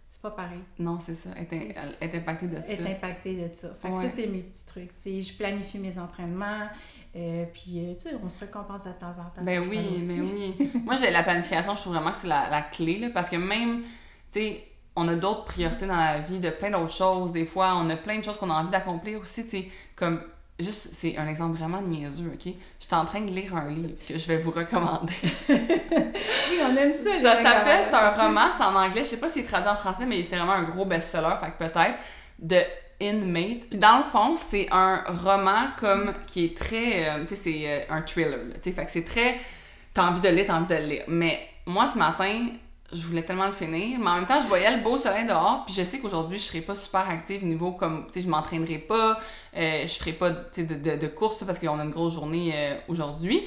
[0.07, 0.61] c'est pas pareil.
[0.79, 1.29] Non, c'est ça.
[1.35, 2.89] Elle est, impactée de Être ça.
[2.89, 3.67] impactée de ça.
[3.79, 4.89] Fait que ça, c'est mes petits trucs.
[4.91, 6.67] C'est je planifie mes entraînements.
[7.15, 9.41] euh, puis, euh, tu sais, on se récompense de temps en temps.
[9.43, 10.71] Ben oui, mais oui.
[10.85, 13.35] Moi, j'ai la planification, je trouve vraiment que c'est la, la clé, là, parce que
[13.35, 13.81] même,
[14.31, 14.63] tu sais,
[14.95, 17.31] on a d'autres priorités dans la vie, de plein d'autres choses.
[17.31, 20.21] Des fois, on a plein de choses qu'on a envie d'accomplir aussi, tu sais, comme,
[20.59, 22.53] juste, c'est un exemple vraiment niaiseux, OK?
[22.79, 25.13] Je suis en train de lire un livre que je vais vous recommander.
[25.49, 27.11] Oui, on aime ça.
[27.21, 29.75] Ça s'appelle, c'est un roman, c'est en anglais, je sais pas si c'est traduit en
[29.75, 31.95] français, mais c'est vraiment un gros best-seller, fait que peut-être,
[32.39, 32.61] de
[32.99, 33.69] Inmate.
[33.69, 37.61] Puis dans le fond, c'est un roman comme qui est très, euh, tu sais, c'est
[37.65, 39.37] euh, un thriller, tu sais, fait que c'est très,
[39.93, 41.03] t'as envie de le lire, t'as envie de le lire.
[41.07, 42.47] Mais moi, ce matin,
[42.91, 45.63] je voulais tellement le finir, mais en même temps, je voyais le beau soleil dehors,
[45.65, 48.79] puis je sais qu'aujourd'hui, je serai pas super active niveau comme, tu sais, je m'entraînerai
[48.79, 49.19] pas,
[49.55, 52.77] euh, je ferai pas, de, de, de course, parce qu'on a une grosse journée euh,
[52.87, 53.43] aujourd'hui.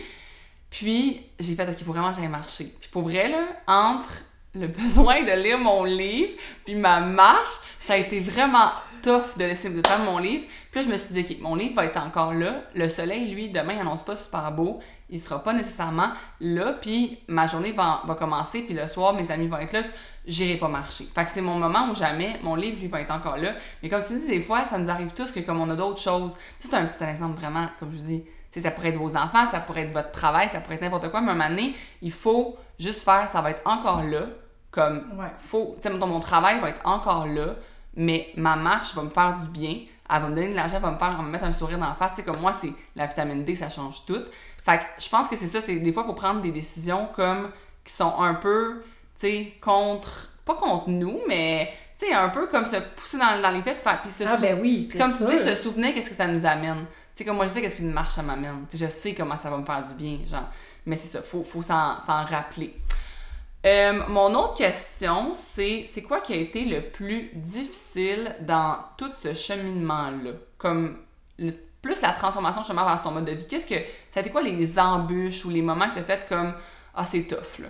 [0.71, 2.73] Puis, j'ai fait, OK, il faut vraiment que j'aille marcher.
[2.81, 6.33] Puis pour vrai, là, entre le besoin de lire mon livre,
[6.65, 8.71] puis ma marche, ça a été vraiment
[9.03, 10.45] tough de laisser de faire mon livre.
[10.71, 12.63] Puis là, je me suis dit, OK, mon livre va être encore là.
[12.75, 14.81] Le soleil, lui, demain, il annonce pas super beau.
[15.13, 16.09] Il sera pas nécessairement
[16.41, 16.73] là.
[16.81, 18.63] Puis ma journée va, va commencer.
[18.63, 19.83] Puis le soir, mes amis vont être là.
[20.27, 21.05] J'irai pas marcher.
[21.15, 23.53] Fait que c'est mon moment où jamais mon livre, lui, va être encore là.
[23.83, 26.01] Mais comme tu dis, des fois, ça nous arrive tous que comme on a d'autres
[26.01, 26.37] choses.
[26.59, 28.25] C'est un petit exemple vraiment, comme je vous dis.
[28.57, 31.21] Ça pourrait être vos enfants, ça pourrait être votre travail, ça pourrait être n'importe quoi.
[31.23, 34.27] Mais à un moment donné, il faut juste faire, ça va être encore là.
[34.71, 35.27] Comme Ouais.
[35.37, 37.57] faut, tu sais, mon travail va être encore là,
[37.95, 39.77] mais ma marche va me faire du bien,
[40.09, 41.53] elle va me donner de l'argent, elle va me faire elle va me mettre un
[41.53, 42.15] sourire dans la face.
[42.15, 44.21] Tu sais, comme moi, c'est la vitamine D, ça change tout.
[44.65, 47.09] Fait que je pense que c'est ça, c'est des fois, il faut prendre des décisions
[47.17, 47.51] comme
[47.85, 48.83] qui sont un peu,
[49.19, 53.41] tu sais, contre, pas contre nous, mais tu sais, un peu comme se pousser dans,
[53.43, 56.11] dans les fesses, faire, puis se Ah, ben oui, comme tu dis, se souvenir qu'est-ce
[56.11, 56.85] que ça nous amène.
[57.15, 58.65] Tu sais, comme moi, je sais qu'est-ce qu'une marche, ça m'amène.
[58.71, 60.49] Tu sais, je sais comment ça va me faire du bien, genre.
[60.87, 62.75] Mais c'est ça, faut, faut s'en s'en rappeler.
[63.65, 69.11] Euh, mon autre question, c'est c'est quoi qui a été le plus difficile dans tout
[69.15, 70.33] ce cheminement-là?
[70.59, 70.99] Comme
[71.39, 73.47] le- plus la transformation justement vers ton mode de vie.
[73.47, 73.75] Qu'est-ce que.
[74.11, 76.55] Ça a été quoi les embûches ou les moments que tu as fait comme
[76.95, 77.69] Ah, c'est tough là?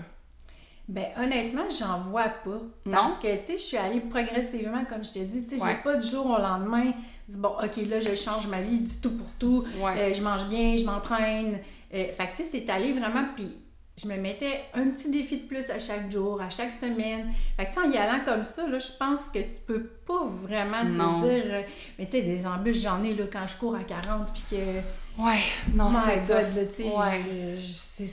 [0.88, 2.60] Ben honnêtement, j'en vois pas.
[2.90, 5.44] Parce que, tu sais, je suis allée progressivement, comme je t'ai dit.
[5.46, 5.70] Tu sais, Ouais.
[5.76, 6.92] j'ai pas du jour au lendemain
[7.28, 9.64] dit, bon, OK, là, je change ma vie du tout pour tout.
[9.80, 9.94] Ouais.
[9.96, 11.60] Euh, je mange bien, je m'entraîne.
[11.94, 13.24] Euh, fait que, tu sais, c'est allé vraiment.
[13.36, 13.56] Puis,
[14.00, 17.30] je me mettais un petit défi de plus à chaque jour, à chaque semaine.
[17.56, 20.24] Fait que, sais, en y allant comme ça, là, je pense que tu peux pas
[20.42, 21.20] vraiment Non.
[21.20, 21.44] te dire.
[21.46, 21.62] euh,
[21.98, 25.22] mais, tu sais, des embûches, j'en ai, là, quand je cours à 40, puis que.
[25.22, 25.38] Ouais,
[25.74, 26.24] non, ça, c'est
[26.72, 27.20] sais, Ouais.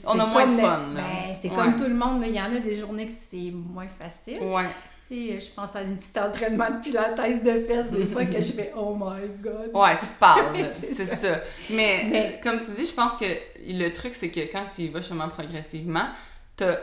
[0.06, 1.56] On a moins de fun, ben, c'est Ouais.
[1.56, 4.38] comme tout le monde, il y en a des journées que c'est moins facile.
[4.42, 4.68] Ouais.
[5.10, 8.52] Sais, je pense à une petite entraînement de pilates de fesses, des fois que je
[8.52, 9.70] fais «Oh my God!
[9.74, 10.56] Ouais, tu te parles.
[10.80, 11.16] C'est ça.
[11.16, 11.40] ça.
[11.68, 13.24] Mais, Mais- comme tu dis, je pense que
[13.66, 16.06] le truc, c'est que quand tu y vas justement progressivement,
[16.56, 16.76] t'as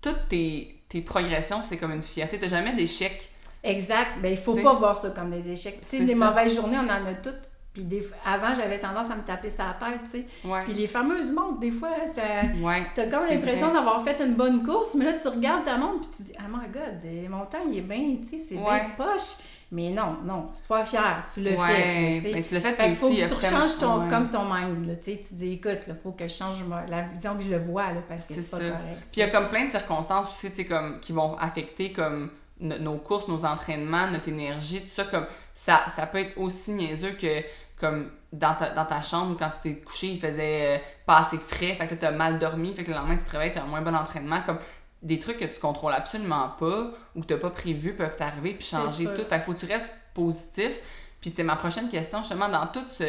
[0.00, 2.38] toutes tes, tes progressions, c'est comme une fierté.
[2.38, 3.28] T'as jamais d'échec.»
[3.64, 4.20] Exact.
[4.22, 5.80] Ben, il faut pas voir ça comme des échecs.
[5.80, 7.42] Tu sais, des mauvaises journées, on en a toutes.
[7.74, 8.08] Puis des...
[8.24, 10.26] avant, j'avais tendance à me taper sa tête, tu sais.
[10.44, 10.62] Ouais.
[10.64, 12.22] Puis les fameuses montres, des fois, ça...
[12.62, 12.86] Ouais.
[12.94, 16.10] T'as comme l'impression d'avoir fait une bonne course, mais là, tu regardes ta montre, puis
[16.16, 18.62] tu dis «Oh my God, euh, mon temps, il est bien, tu sais, c'est Ouais.
[18.80, 19.38] bien poche.»
[19.72, 22.32] Mais non, non, sois fier, tu le fais, tu sais.
[22.32, 24.86] ben, tu l'as fait, Fait qu'il faut aussi, que tu rechanges ton, comme ton mind,
[24.86, 27.42] là, tu sais, tu dis, écoute, il faut que je change ma- la vision que
[27.42, 28.70] je le vois, là, parce que C'est pas ça.
[28.70, 28.98] correct.
[29.10, 31.92] Puis il y a comme plein de circonstances aussi, tu sais, comme, qui vont affecter
[31.92, 36.38] comme no- nos courses, nos entraînements, notre énergie, tout ça, comme, ça, ça peut être
[36.38, 37.42] aussi niaiseux que,
[37.84, 41.38] comme, dans ta, dans ta chambre, quand tu t'es couché, il faisait euh, pas assez
[41.38, 43.66] frais, fait que t'as mal dormi, fait que le lendemain, tu te réveilles, t'as un
[43.66, 44.58] moins bon entraînement, comme,
[45.02, 48.64] des trucs que tu contrôles absolument pas ou que t'as pas prévu peuvent t'arriver puis
[48.64, 49.24] changer tout.
[49.24, 50.72] Fait que faut que tu restes positif.
[51.20, 53.04] Puis c'était ma prochaine question, justement, dans tout ce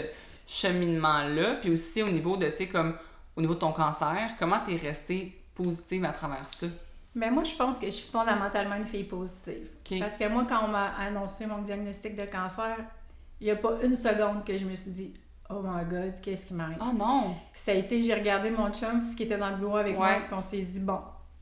[0.46, 2.98] cheminement-là, puis aussi au niveau de, tu sais, comme,
[3.36, 6.68] au niveau de ton cancer, comment t'es restée positive à travers ça?
[7.16, 9.70] Mais moi, je pense que je suis fondamentalement une fille positive.
[10.00, 12.76] Parce que moi, quand on m'a annoncé mon diagnostic de cancer,
[13.42, 15.14] il n'y a pas une seconde que je me suis dit
[15.50, 16.78] Oh my god, qu'est-ce qui m'arrive?
[16.82, 17.36] Oh non!
[17.54, 20.20] Ça a été, j'ai regardé mon chum, qui était dans le bureau avec moi, Ouais.
[20.26, 21.00] puis on s'est dit Bon,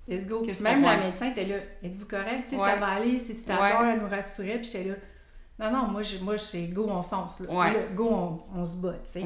[0.07, 0.43] let's go.
[0.61, 2.51] Même qu'on- la médecin était là Êtes-vous correct?
[2.51, 2.57] Ouais.
[2.57, 3.93] ça va aller, c'est c'est à Ouais.
[3.93, 4.95] elle nous rassurait, puis j'étais là.
[5.59, 7.39] Non, non, moi, je, moi c'est go, on fonce.
[7.41, 7.73] Là.
[7.95, 9.23] Go, on, on se bat, tu sais.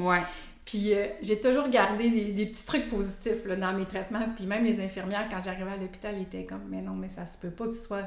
[0.64, 4.28] Puis euh, j'ai toujours gardé des, des petits trucs positifs là, dans mes traitements.
[4.36, 7.38] Puis même les infirmières, quand j'arrivais à l'hôpital, étaient comme Mais non, mais ça se
[7.38, 8.02] peut pas que tu sois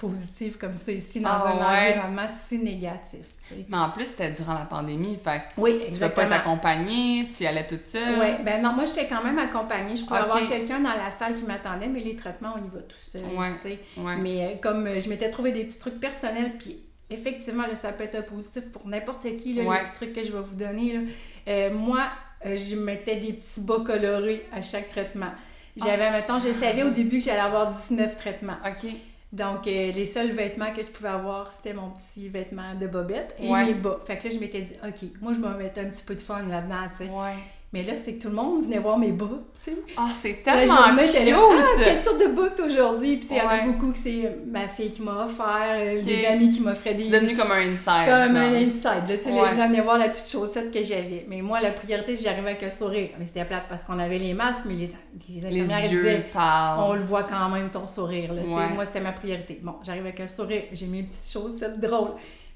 [0.00, 1.90] positive comme ça ici dans Ah, un ouais.
[1.92, 3.20] environnement si négatif.
[3.46, 3.66] tu sais.
[3.68, 6.28] Mais en plus, c'était durant la pandémie, fait que Oui, tu vas exactement.
[6.28, 8.18] pas être accompagnée, tu y allais toute seule.
[8.18, 9.94] Oui, ben non, moi j'étais quand même accompagnée.
[9.94, 12.80] Je pouvais avoir quelqu'un dans la salle qui m'attendait, mais les traitements, on y va
[12.80, 13.20] tout seul.
[13.36, 13.50] Ouais.
[13.52, 13.78] tu sais.
[13.98, 14.16] Ouais.
[14.16, 16.78] Mais euh, comme euh, je m'étais trouvé des petits trucs personnels, puis
[17.10, 20.24] effectivement, là, ça peut être un positif pour n'importe qui, là, les petits trucs que
[20.24, 20.92] je vais vous donner.
[20.94, 21.00] Là.
[21.48, 22.04] Euh, moi,
[22.46, 25.30] euh, je mettais des petits bas colorés à chaque traitement.
[25.76, 26.12] J'avais, Ah.
[26.12, 28.56] mettons, je savais au début que j'allais avoir 19 traitements.
[28.66, 28.90] OK.
[29.32, 33.34] Donc, euh, les seuls vêtements que je pouvais avoir, c'était mon petit vêtement de bobette
[33.38, 33.66] et Ouais.
[33.66, 33.98] mes bas.
[34.04, 36.20] Fait que là, je m'étais dit, OK, moi, je vais mettre un petit peu de
[36.20, 37.10] fun là-dedans, tu sais.
[37.10, 37.36] Ouais.
[37.72, 39.76] Mais là, c'est que tout le monde venait voir mes bas, tu sais.
[39.96, 41.30] Ah, c'est La tellement journée, cute!
[41.30, 43.16] là, ah, quelle sorte de t'as aujourd'hui?
[43.18, 46.26] Puis il y en a beaucoup que c'est ma fille qui m'a offert, euh, des
[46.26, 47.04] amis qui m'offraient des...
[47.04, 48.06] C'est devenu comme un inside.
[48.06, 49.48] Comme un inside, là, tu sais, Ouais.
[49.50, 51.24] les gens venaient voir la petite chaussette que j'avais.
[51.28, 53.10] Mais moi, la priorité, j'arrivais avec un sourire.
[53.20, 56.26] Mais c'était plate parce qu'on avait les masques, mais les, les Les infirmières yeux disaient,
[56.34, 58.56] on le voit quand même ton sourire, là, tu sais.
[58.56, 58.68] Ouais.
[58.74, 59.60] Moi, c'était ma priorité.
[59.62, 62.14] Bon, j'arrive avec un sourire, j'ai mes petites chaussettes drôles.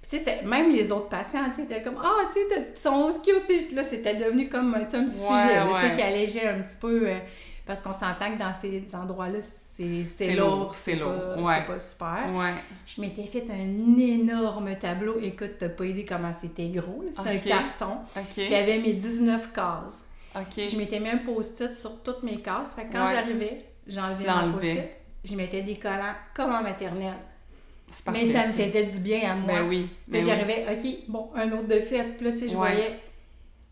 [0.09, 3.11] Tu sais, même les autres patients, tu sais, étaient comme, ah, tu sais, t'as- son
[3.25, 3.73] cute.
[3.75, 7.09] Là, c'était devenu comme un petit Ouais, sujet, tu sais, qui allégeait un petit peu.
[7.09, 7.19] euh,
[7.67, 11.55] parce qu'on s'entend que dans ces endroits-là, c'est lourd, c'est lourd, ouais.
[11.57, 12.35] c'est pas super.
[12.35, 12.55] Ouais.
[12.85, 15.19] Je m'étais fait un énorme tableau.
[15.23, 17.03] Écoute, t'as pas idée comment c'était gros.
[17.11, 17.97] C'est un carton.
[18.37, 20.05] J'avais mes 19 cases.
[20.55, 22.75] Je m'étais mis un post-it sur toutes mes cases.
[22.75, 23.13] Fait que quand Ouais.
[23.15, 24.83] j'arrivais, j'enlevais mon post-it.
[25.25, 27.15] Je mettais des collants comme en maternelle.
[28.13, 29.53] Mais ça me faisait du bien à moi.
[29.61, 29.89] Ben oui.
[29.89, 30.29] Puis Ben oui.
[30.29, 32.17] j'arrivais, OK, bon, un autre de fête.
[32.17, 32.59] Puis là, tu sais, je Ouais.
[32.73, 33.01] voyais.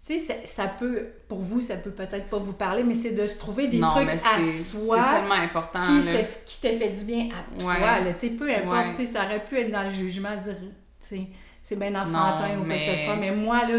[0.05, 3.13] Tu sais, ça, ça peut, pour vous, ça peut peut-être pas vous parler, mais c'est
[3.13, 5.79] de se trouver des non, trucs mais à soi tellement important.
[5.79, 7.75] qui, se- qui te fait du bien à toi.
[7.79, 8.89] Là, tu sais, peu importe, Ouais.
[8.91, 11.21] tu sais, ça aurait pu être dans le jugement, dire, tu sais,
[11.61, 13.15] c'est bien enfantin Non, ou quoi que mais- ce soit.
[13.17, 13.79] Mais moi, là,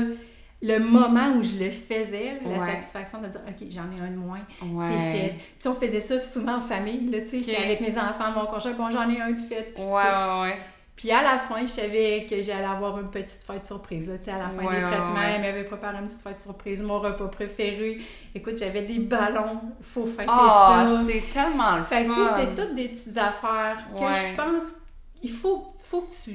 [0.65, 4.11] le moment où je le faisais, là, la satisfaction de dire, OK, j'en ai un
[4.11, 4.85] de moins, Ouais.
[4.89, 5.35] c'est fait.
[5.59, 8.45] Puis on faisait ça souvent en famille, là, tu sais, j'étais avec mes enfants, mon
[8.45, 9.73] conjoint, bon, j'en ai un de fait.
[9.75, 10.41] puis Ouais, tout ça.
[10.41, 10.57] ouais, ouais.
[10.95, 14.09] Puis à la fin, je savais que j'allais avoir une petite fête surprise.
[14.09, 15.33] Là, à la fin Ouais, des traitements, ouais.
[15.35, 17.99] elle m'avait préparé une petite fête surprise, mon repas préféré.
[18.35, 21.01] Écoute, j'avais des ballons, faut fêter Ah, ça.
[21.07, 22.37] c'est tellement le Fait que tu sais, fun.
[22.39, 24.13] c'était toutes des petites affaires que Ouais.
[24.13, 24.63] je pense
[25.23, 26.31] il faut, faut que tu.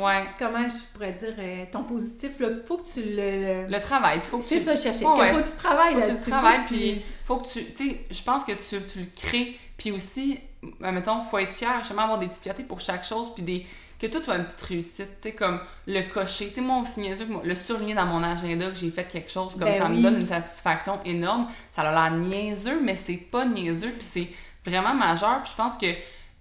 [0.00, 0.24] Ouais.
[0.38, 3.66] Comment je pourrais dire euh, ton positif, là, faut que tu le.
[3.68, 4.64] le- travail, faut que C'est tu...
[4.64, 5.04] ça, chercher.
[5.06, 5.30] Ouais.
[5.32, 6.24] Faut que tu travailles Faut que là-dessus.
[6.24, 7.64] tu travailles, faut que tu- puis faut que tu...
[7.66, 10.40] Tu sais, je pense que tu, tu le crées, puis aussi,
[10.80, 13.66] mettons, faut être fier, justement, avoir des petites fiertés pour chaque chose, puis des...
[14.00, 16.48] Que tout soit une petite réussite, tu sais, comme le cocher.
[16.48, 19.52] Tu sais, moi aussi que le surligner dans mon agenda que j'ai fait quelque chose,
[19.52, 19.98] comme Ben ça oui.
[19.98, 21.48] me donne une satisfaction énorme.
[21.70, 24.28] Ça a l'air niaiseux, mais c'est pas niaiseux, puis c'est
[24.66, 25.40] vraiment majeur.
[25.42, 25.86] Puis je pense que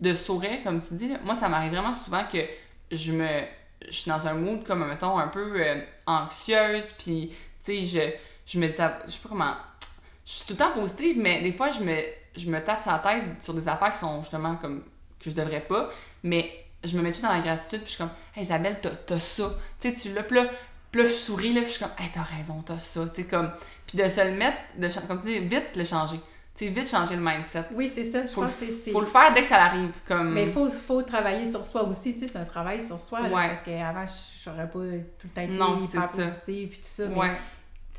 [0.02, 2.40] de sourire, comme tu dis, là, moi, ça m'arrive vraiment souvent que
[2.94, 3.28] je me...
[3.86, 8.54] Je suis dans un mood comme, mettons, un peu euh, anxieuse, puis, tu sais, je,
[8.54, 9.56] je me dis, ça, je sais pas comment...
[10.26, 11.98] Je suis tout le temps positive, mais des fois, je me,
[12.38, 14.84] je me tape sa tête sur des affaires qui sont justement comme...
[15.20, 15.90] que je devrais pas,
[16.24, 16.50] mais
[16.84, 19.20] je me mets tout dans la gratitude, puis je suis comme, hey, Isabelle, t'as, t'as
[19.20, 19.52] ça.
[19.82, 20.50] Tu sais, tu l'as, là,
[20.94, 23.08] puis je souris, là, puis je suis comme, hey, t'as raison, t'as ça.
[23.08, 23.52] Tu sais, comme.
[23.88, 26.20] Puis de se le mettre, de, comme tu dis, vite le changer.
[26.56, 27.64] Tu sais, vite changer le mindset.
[27.74, 28.22] Oui, c'est ça.
[28.26, 28.92] Je Faut pense le- que c'est-.
[28.92, 29.92] Faut le faire dès que ça arrive.
[30.08, 30.34] Comme.
[30.34, 33.22] Mais il faut, faut travailler sur soi aussi, tu sais, c'est un travail sur soi,
[33.22, 33.48] là, Ouais.
[33.48, 34.80] parce qu'avant, je n'aurais pas
[35.20, 37.38] tout le temps été Non, hyper positive et tout ça, mais Ouais.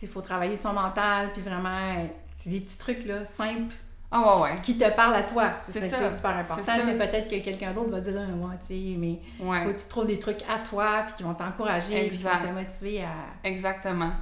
[0.00, 3.74] il faut travailler son mental, puis vraiment, c'est des petits trucs, là, simples,
[4.12, 4.60] Ah, ouais, ouais.
[4.62, 5.54] qui te parlent à toi.
[5.60, 6.08] C'est ça, ça.
[6.10, 6.62] super important.
[6.62, 9.64] Peut-être que quelqu'un d'autre va dire, ah, ouais, tu sais, mais Ouais.
[9.64, 12.30] faut que tu trouves des trucs à toi, puis qui vont t'encourager, puis qui vont
[12.30, 13.48] te motiver à...
[13.48, 14.12] Exactement.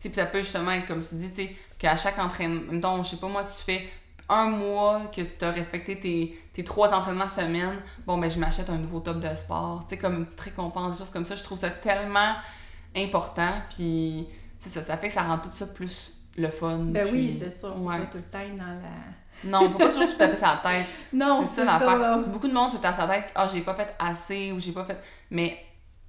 [0.00, 3.16] Puis ça peut justement être comme tu dis, tu sais, qu'à chaque entraînement, je sais
[3.16, 3.88] pas moi, tu fais
[4.28, 8.68] un mois que tu as respecté tes, tes trois entraînements semaine, bon, ben je m'achète
[8.70, 9.84] un nouveau top de sport.
[9.88, 11.34] Tu sais, comme une petite récompense, des choses comme ça.
[11.34, 12.34] Je trouve ça tellement
[12.96, 14.26] important, puis
[14.60, 16.78] c'est ça, ça fait que ça rend tout ça plus le fun.
[16.78, 17.98] Ben puis- oui, c'est sûr, faut Ouais.
[17.98, 18.88] pas tout le temps dans la...
[19.44, 20.86] Non, faut pas toujours se taper sa tête.
[21.12, 22.18] Non, c'est ça l'affaire.
[22.28, 24.84] Beaucoup de monde se tape sa tête, ah, j'ai pas fait assez ou j'ai pas
[24.84, 24.98] fait.
[25.30, 25.58] Mais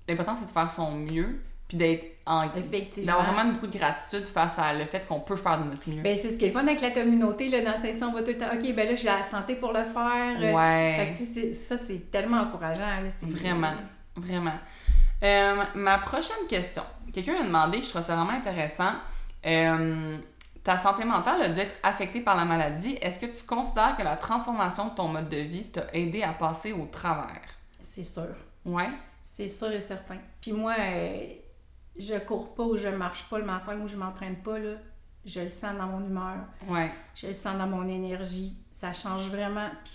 [0.08, 2.44] l'important, c'est de faire son mieux, puis d'être en.
[2.58, 3.14] Effectivement.
[3.14, 6.02] D'avoir vraiment beaucoup de gratitude face à le fait qu'on peut faire de notre mieux.
[6.02, 8.22] Ben, c'est ce qui est le fun avec la communauté, là, dans 500, on va
[8.24, 10.36] tout le temps, OK, ben là, j'ai la santé pour le faire.
[10.38, 12.82] euh, Fait ouais, que, sais, c'est- ça, c'est tellement encourageant.
[12.86, 13.72] Là, vraiment,
[14.18, 14.60] vraiment.
[15.24, 16.84] Euh, ma prochaine question.
[17.14, 18.92] Quelqu'un a demandé, je trouve ça vraiment intéressant.
[19.46, 20.18] euh,
[20.64, 22.98] ta santé mentale a dû être affectée par la maladie.
[23.02, 26.34] Est-ce que tu considères que la transformation de ton mode de vie t'a aidé à
[26.34, 27.40] passer au travers?
[27.82, 28.36] C'est sûr.
[28.66, 28.90] Ouais.
[29.24, 30.18] C'est sûr et certain.
[30.42, 31.24] Puis moi, euh,
[32.00, 34.76] je cours pas ou je marche pas le matin ou je m'entraîne pas, là,
[35.26, 36.38] je le sens dans mon humeur.
[36.70, 36.90] Ouais.
[37.16, 38.56] Je le sens dans mon énergie.
[38.72, 39.70] Ça change vraiment.
[39.84, 39.94] Puis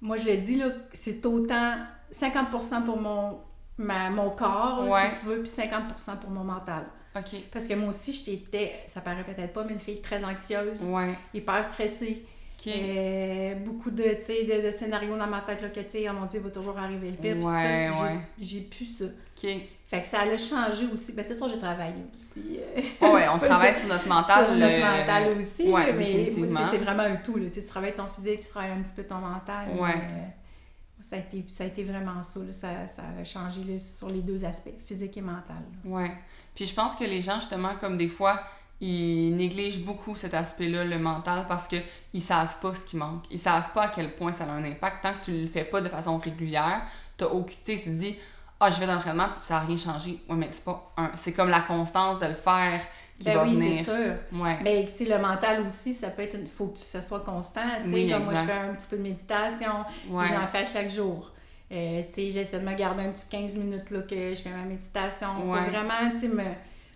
[0.00, 1.76] moi, je le dis, là, c'est autant
[2.12, 3.40] 50% pour mon,
[3.78, 6.84] ma- mon corps, là, si tu veux, puis 50% pour mon mental.
[7.16, 7.42] OK.
[7.52, 11.16] Parce que moi aussi, j'étais, ça paraît peut-être pas, mais une fille très anxieuse, Ouais.
[11.34, 12.26] hyper stressée.
[12.60, 12.66] OK.
[12.74, 16.26] Euh, beaucoup de, de, de scénarios dans ma tête, là, que, tu sais, oh mon
[16.26, 17.36] Dieu, il va toujours arriver le pire.
[17.38, 18.18] Ouais, ouais.
[18.38, 19.04] J'ai plus ça.
[19.04, 19.48] OK.
[19.88, 21.14] Fait que ça a changé aussi.
[21.14, 22.60] Ben, c'est sûr, j'ai travaillé aussi.
[23.00, 24.46] Oh, ouais, on travaille sur- notre mental.
[24.46, 25.70] sur notre euh, mental aussi.
[25.70, 26.30] ouais, mais
[26.70, 27.38] c'est vraiment un tout.
[27.38, 27.46] Là.
[27.50, 29.68] Tu, travailles ton physique, tu travailles un petit peu ton mental.
[29.70, 29.96] Ouais.
[29.96, 32.40] mais, euh, ça, a été, ça a été vraiment ça.
[32.40, 32.52] là.
[32.52, 35.62] Ça, ça a changé là, sur les deux aspects, physique et mental.
[35.84, 36.12] Ouais.
[36.54, 38.42] Puis je pense que les gens, justement, comme des fois,
[38.82, 41.76] ils négligent beaucoup cet aspect-là, le mental, parce que
[42.12, 43.24] ils savent pas ce qui manque.
[43.30, 45.02] Ils savent pas à quel point ça a un impact.
[45.02, 46.82] Tant que tu le fais pas de façon régulière,
[47.16, 47.54] t'as aucun...
[47.64, 48.16] Tu sais, tu te dis,
[48.60, 50.20] ah, je vais d'entraînement, puis ça a rien changé.
[50.28, 51.10] Ouais, mais c'est pas un...
[51.14, 52.80] C'est comme la constance de le faire
[53.18, 53.74] qui Ben va oui, venir.
[53.76, 54.14] c'est sûr.
[54.40, 54.58] Ouais.
[54.62, 56.46] Mais c'est le mental aussi, ça peut être une...
[56.46, 57.60] faut que ça soit constant.
[57.82, 57.94] tu sais.
[57.94, 59.72] Oui, Comme moi, je fais un petit peu de méditation,
[60.10, 60.26] Ouais.
[60.26, 61.30] j'en fais chaque jour.
[61.70, 64.50] Euh, tu sais, j'essaie de me garder un petit 15 minutes là, que je fais
[64.50, 65.60] ma méditation Ouais.
[65.60, 66.44] pour vraiment tu sais, me,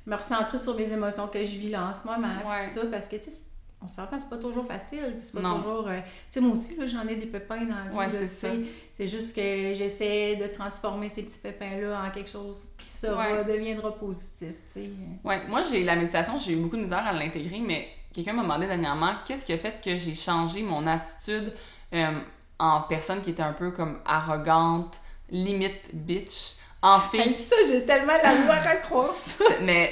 [0.06, 2.28] me recentrer sur mes émotions que je vis là en ce moment.
[2.40, 3.44] Tout ça, parce que tu sais, c'est-
[3.84, 5.16] on s'entend, c'est pas toujours facile.
[5.20, 5.56] C'est pas Non.
[5.56, 5.88] toujours.
[5.88, 7.96] euh, tu sais, moi aussi, j'en ai des pépins dans la vie.
[7.96, 8.48] Ouais, c'est ça.
[8.92, 13.44] C'est juste que j'essaie de transformer ces petits pépins-là en quelque chose qui sera, Ouais.
[13.44, 14.48] deviendra positif.
[14.72, 14.90] tu sais.
[15.24, 18.42] Ouais, moi, j'ai la méditation, j'ai eu beaucoup de misère à l'intégrer, mais quelqu'un m'a
[18.42, 21.52] demandé dernièrement qu'est-ce qui a fait que j'ai changé mon attitude
[21.94, 22.20] euh,
[22.58, 24.98] en personne qui était un peu comme arrogante,
[25.30, 26.54] limite bitch.
[26.84, 29.44] En Hey, fait, ça, j'ai tellement la misère à croire ça.
[29.62, 29.90] mais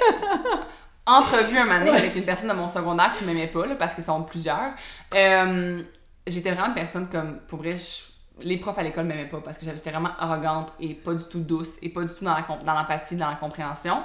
[1.06, 4.04] entrevue un donné avec une personne de mon secondaire qui m'aimait pas, là, parce qu'ils
[4.04, 4.72] sont plusieurs.
[5.14, 5.82] Euh,
[6.26, 8.10] j'étais vraiment une personne comme, pour vrai, je-
[8.42, 11.40] les profs à l'école m'aimaient pas parce que j'étais vraiment arrogante et pas du tout
[11.40, 13.96] douce et pas du tout dans com- dans l'empathie, dans la compréhension.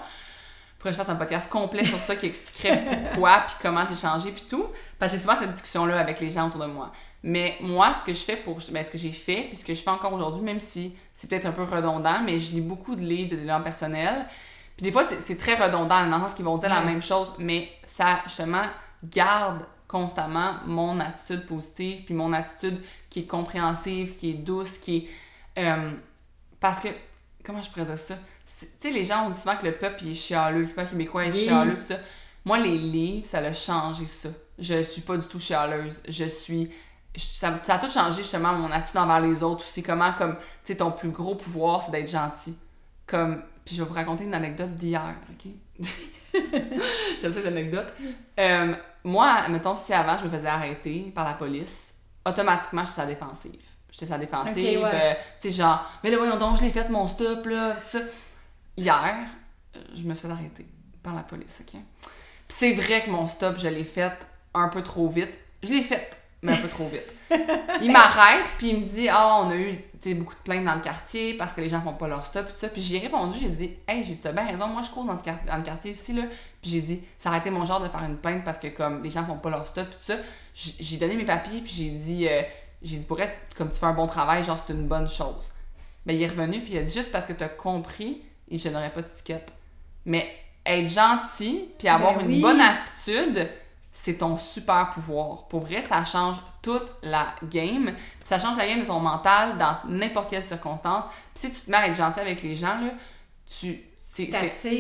[0.78, 3.96] Faudrait que je fasse un podcast complet sur ça qui expliquerait pourquoi puis comment j'ai
[3.96, 4.66] changé puis tout.
[5.00, 6.92] Parce que j'ai souvent cette discussion-là avec les gens autour de moi.
[7.24, 8.60] Mais moi, ce que je fais pour.
[8.72, 11.30] Ben, ce que j'ai fait, puis ce que je fais encore aujourd'hui, même si c'est
[11.30, 14.26] peut-être un peu redondant, mais je lis beaucoup de livres de développement personnel.
[14.78, 17.32] Puis des fois, c'est très redondant dans le sens qu'ils vont dire la même chose,
[17.40, 18.64] mais ça, justement,
[19.04, 24.98] garde constamment mon attitude positive, puis mon attitude qui est compréhensive, qui est douce, qui
[25.56, 25.62] est.
[25.64, 25.92] euh,
[26.60, 26.90] parce que.
[27.44, 28.16] Comment je pourrais dire ça?
[28.16, 30.90] Tu sais, les gens ont dit souvent que le peuple il est chialeux, le peuple
[30.92, 31.44] québécois est Oui.
[31.46, 31.96] chialeux, tout ça.
[32.44, 34.30] Moi, les livres, ça a changé ça.
[34.58, 36.02] Je suis pas du tout chialeuse.
[36.08, 36.72] Je suis.
[37.16, 39.84] Ça, ça a tout changé justement mon attitude envers les autres aussi.
[39.84, 42.58] Comment, comme, tu sais, ton plus gros pouvoir, c'est d'être gentil.
[43.08, 43.42] Comme.
[43.66, 45.52] Puis je vais vous raconter une anecdote d'hier, ok?
[47.20, 47.88] J'aime cette anecdote.
[48.40, 48.74] Euh,
[49.04, 53.06] moi, mettons, si avant je me faisais arrêter par la police, automatiquement, je suis à
[53.06, 53.60] la défensive.
[53.92, 54.80] J'étais la défensive.
[54.80, 54.92] Ok, ouais.
[54.94, 58.00] euh, tu sais, genre, mais là, voyons donc, je l'ai fait mon stop, là, ça.
[58.78, 59.16] Hier,
[59.76, 60.66] euh, je me suis fait arrêter
[61.02, 61.72] par la police, ok?
[61.72, 61.82] Puis
[62.50, 64.12] c'est vrai que mon stop, je l'ai fait
[64.54, 65.32] un peu trop vite.
[65.64, 67.04] Je l'ai fait, mais un peu trop vite.
[67.82, 70.76] Il m'arrête, puis il me dit Ah, on a eu tu beaucoup de plaintes dans
[70.76, 72.68] le quartier parce que les gens font pas leur stop, tout ça.
[72.70, 75.18] Puis j'ai répondu, j'ai dit Hey, j'ai dit, t'as bien raison, moi je cours dans,
[75.18, 76.22] ce quart- dans le quartier ici, là.
[76.62, 79.04] Puis j'ai dit Ça aurait été mon genre de faire une plainte parce que comme
[79.04, 80.16] les gens font pas leur stop, tout ça.
[80.54, 82.42] J'ai donné mes papiers, puis j'ai dit euh,
[82.84, 85.52] J'ai dit, pour être comme tu fais un bon travail, genre c'est une bonne chose.
[86.06, 88.70] Mais il est revenu, puis il a dit Juste parce que t'as compris, et je
[88.70, 89.44] n'aurais pas de ticket.
[90.06, 90.28] Mais
[90.68, 92.42] être gentil, puis avoir Ben une oui.
[92.42, 93.50] bonne attitude,
[93.98, 95.48] c'est ton super pouvoir.
[95.48, 97.86] Pour vrai, ça change toute la game.
[97.86, 101.06] Puis ça change la game de ton mental dans n'importe quelle circonstance.
[101.34, 102.90] Puis si tu te mets à être gentil avec les gens, là,
[103.48, 103.80] tu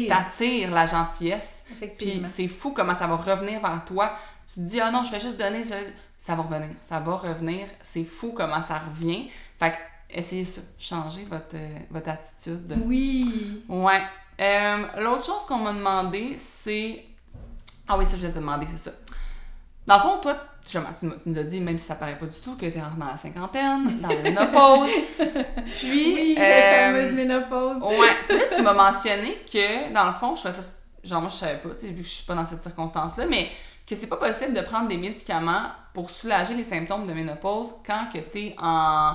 [0.09, 0.71] T'attires.
[0.71, 1.65] la gentillesse.
[1.97, 4.17] Puis c'est fou comment ça va revenir vers toi.
[4.47, 5.75] Tu te dis, ah non, je vais juste donner, ça,
[6.17, 6.69] ça va revenir.
[6.81, 7.67] Ça va revenir.
[7.83, 9.29] C'est fou comment ça revient.
[9.59, 9.77] Fait que,
[10.19, 10.61] essayez ça.
[10.77, 12.77] Changez votre, euh, votre attitude.
[12.85, 13.63] Oui.
[13.69, 14.01] Ouais.
[14.41, 17.03] Euh, L'autre chose qu'on m'a demandé, c'est.
[17.87, 18.91] Ah oui, ça, je vais te demander, c'est ça.
[19.85, 22.39] Dans le fond, toi, tu, tu nous as dit, même si ça paraît pas du
[22.39, 24.89] tout, que t'es rentrée dans la cinquantaine, dans la ménopause.
[25.79, 26.15] Puis.
[26.15, 27.81] Oui, euh, la fameuse ménopause.
[27.83, 28.35] Ouais.
[28.35, 30.81] Là, tu m'as mentionné que, dans le fond, je ça.
[31.03, 33.27] Genre, moi, je savais pas, tu sais, vu que je suis pas dans cette circonstance-là,
[33.29, 33.49] mais
[33.87, 38.07] que c'est pas possible de prendre des médicaments pour soulager les symptômes de ménopause quand
[38.11, 39.13] que t'es en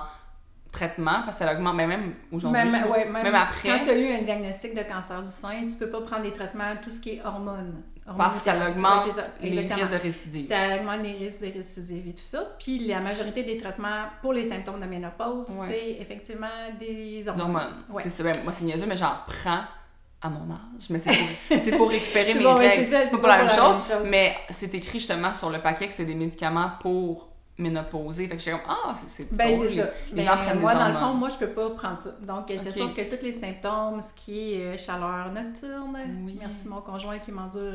[0.71, 3.69] traitement, parce que ça augmente, mais même aujourd'hui, Même, ouais, même, même après.
[3.69, 6.33] Quand tu as eu un diagnostic de cancer du sein, tu peux pas prendre des
[6.33, 7.83] traitements, tout ce qui est hormones.
[8.17, 10.49] Parce que ça augmente ça, les risques de récidive.
[10.49, 12.43] Ça augmente les risques de récidive et tout ça.
[12.59, 15.67] Puis la majorité des traitements pour les symptômes de ménopause, Ouais.
[15.69, 16.47] c'est effectivement
[16.79, 17.47] des hormones.
[17.47, 17.85] hormones.
[17.91, 18.03] Ouais.
[18.07, 18.23] C'est.
[18.23, 19.61] Ben, moi, c'est niaiseux, mais j'en prends
[20.23, 20.91] à mon âge.
[20.91, 21.13] Mais c'est
[21.71, 22.85] pour, pour récupérer mes bon, règles.
[22.91, 24.07] c'est pas, pour la même chose, chose.
[24.11, 27.30] mais c'est écrit justement sur le paquet que c'est des médicaments pour
[27.61, 28.27] ménopausée.
[28.27, 29.85] Fait que j'étais comme, ah, c'est c'est Ben, c'est ça.
[30.11, 32.11] Les Mais gens prennent moi, des dans le fond, moi, je peux pas prendre ça.
[32.27, 36.37] Donc, c'est sûr que tous les symptômes, ce qui est euh, chaleur nocturne, Oui.
[36.41, 37.75] merci mon conjoint qui m'endure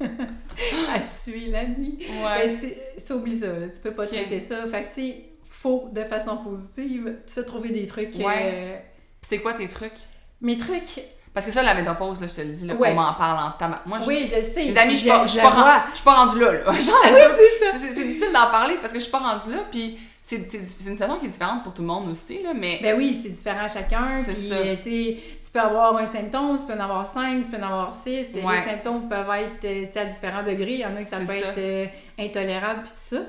[0.00, 0.04] à,
[0.94, 1.98] à suer la nuit.
[2.00, 2.46] Ouais.
[2.46, 3.68] Ben, c'est oublie ça, là.
[3.68, 4.66] tu peux pas traiter ça.
[4.66, 8.14] Fait que, tu sais, faut, de façon positive, se trouver des trucs.
[8.16, 8.24] Ouais.
[8.54, 8.78] euh,
[9.20, 9.92] c'est quoi tes trucs?
[10.40, 11.00] mes trucs,
[11.34, 12.90] Parce que ça, la ménopause, là, je te le dis, là, Ouais.
[12.92, 13.80] on m'en parle en tabac.
[13.86, 14.64] Moi, je- oui, je sais.
[14.64, 15.62] les amis, je suis je- pas, je suis pas, la vois.
[15.64, 16.58] ren- je suis pas rendue là, là.
[16.80, 17.20] Genre, Oui,
[17.58, 17.78] c'est ça.
[17.78, 21.18] c'est difficile d'en parler parce que je suis pas rendue là, puis c'est une situation
[21.18, 22.78] qui est différente pour tout le monde aussi, là, mais...
[22.82, 24.10] Ben oui, c'est différent à chacun.
[24.24, 27.66] Puis, euh, tu peux avoir un symptôme, tu peux en avoir cinq, tu peux en
[27.66, 28.26] avoir six.
[28.34, 28.42] Ouais.
[28.64, 30.74] Les symptômes peuvent être euh, à différents degrés.
[30.74, 31.34] Il y en a que ça peut ça.
[31.48, 31.86] être euh,
[32.18, 33.22] intolérable, puis tout ça.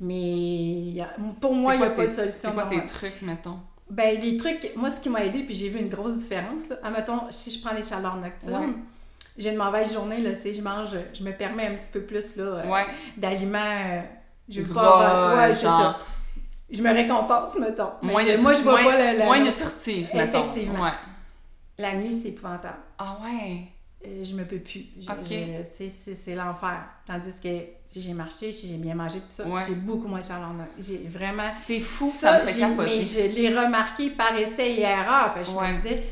[0.00, 0.94] Mais
[1.40, 2.38] pour moi, il n'y a pas de solution.
[2.40, 3.58] C'est quoi tes trucs, mettons?
[3.90, 6.76] Ben, les trucs, moi, ce qui m'a aidé, puis j'ai vu une grosse différence, là.
[6.84, 8.74] Admettons, si je prends les chaleurs nocturnes, Ouais.
[9.36, 12.02] j'ai une mauvaise journée, là, tu sais, je mange, je me permets un petit peu
[12.02, 12.86] plus, là, euh, Ouais.
[13.16, 13.58] d'aliments.
[13.58, 14.00] euh,
[14.48, 15.98] je pas- ouais, c'est ça.
[16.70, 17.90] Je me récompense, mettons.
[18.02, 20.44] Mais Moins, nutri- moi, je vois moins- pas la, la- moins nutritif, mettons.
[20.44, 20.84] Effectivement.
[20.84, 20.92] Ouais.
[21.78, 22.78] La nuit, c'est épouvantable.
[22.98, 23.62] Ah ouais.
[24.06, 24.86] Euh, je me peux plus.
[25.64, 26.84] C'est- l'enfer.
[27.06, 27.48] Tandis que
[27.84, 29.60] si j'ai marché, si j'ai bien mangé, tout ça, Ouais.
[29.68, 30.52] j'ai beaucoup moins de chaleur.
[30.78, 31.52] J'ai vraiment.
[31.56, 35.34] C'est fou, Ça, me mais je l'ai remarqué par essai et erreur.
[35.34, 36.02] Parce que je me disais,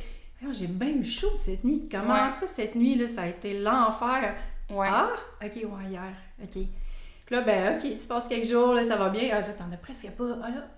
[0.53, 1.89] j'ai bien eu chaud cette nuit.
[1.91, 2.29] Comment Ouais.
[2.29, 4.35] ça, cette nuit, là, ça a été l'enfer?
[4.71, 5.11] Ah,
[5.43, 6.13] ok, ouais, hier.
[6.43, 6.51] Ok.
[6.53, 9.31] Puis là, ben, ok, il se passe quelques jours, là, ça va bien.
[9.33, 10.37] Ah, là, t'en as presque pas.
[10.43, 10.78] Ah, là, ah,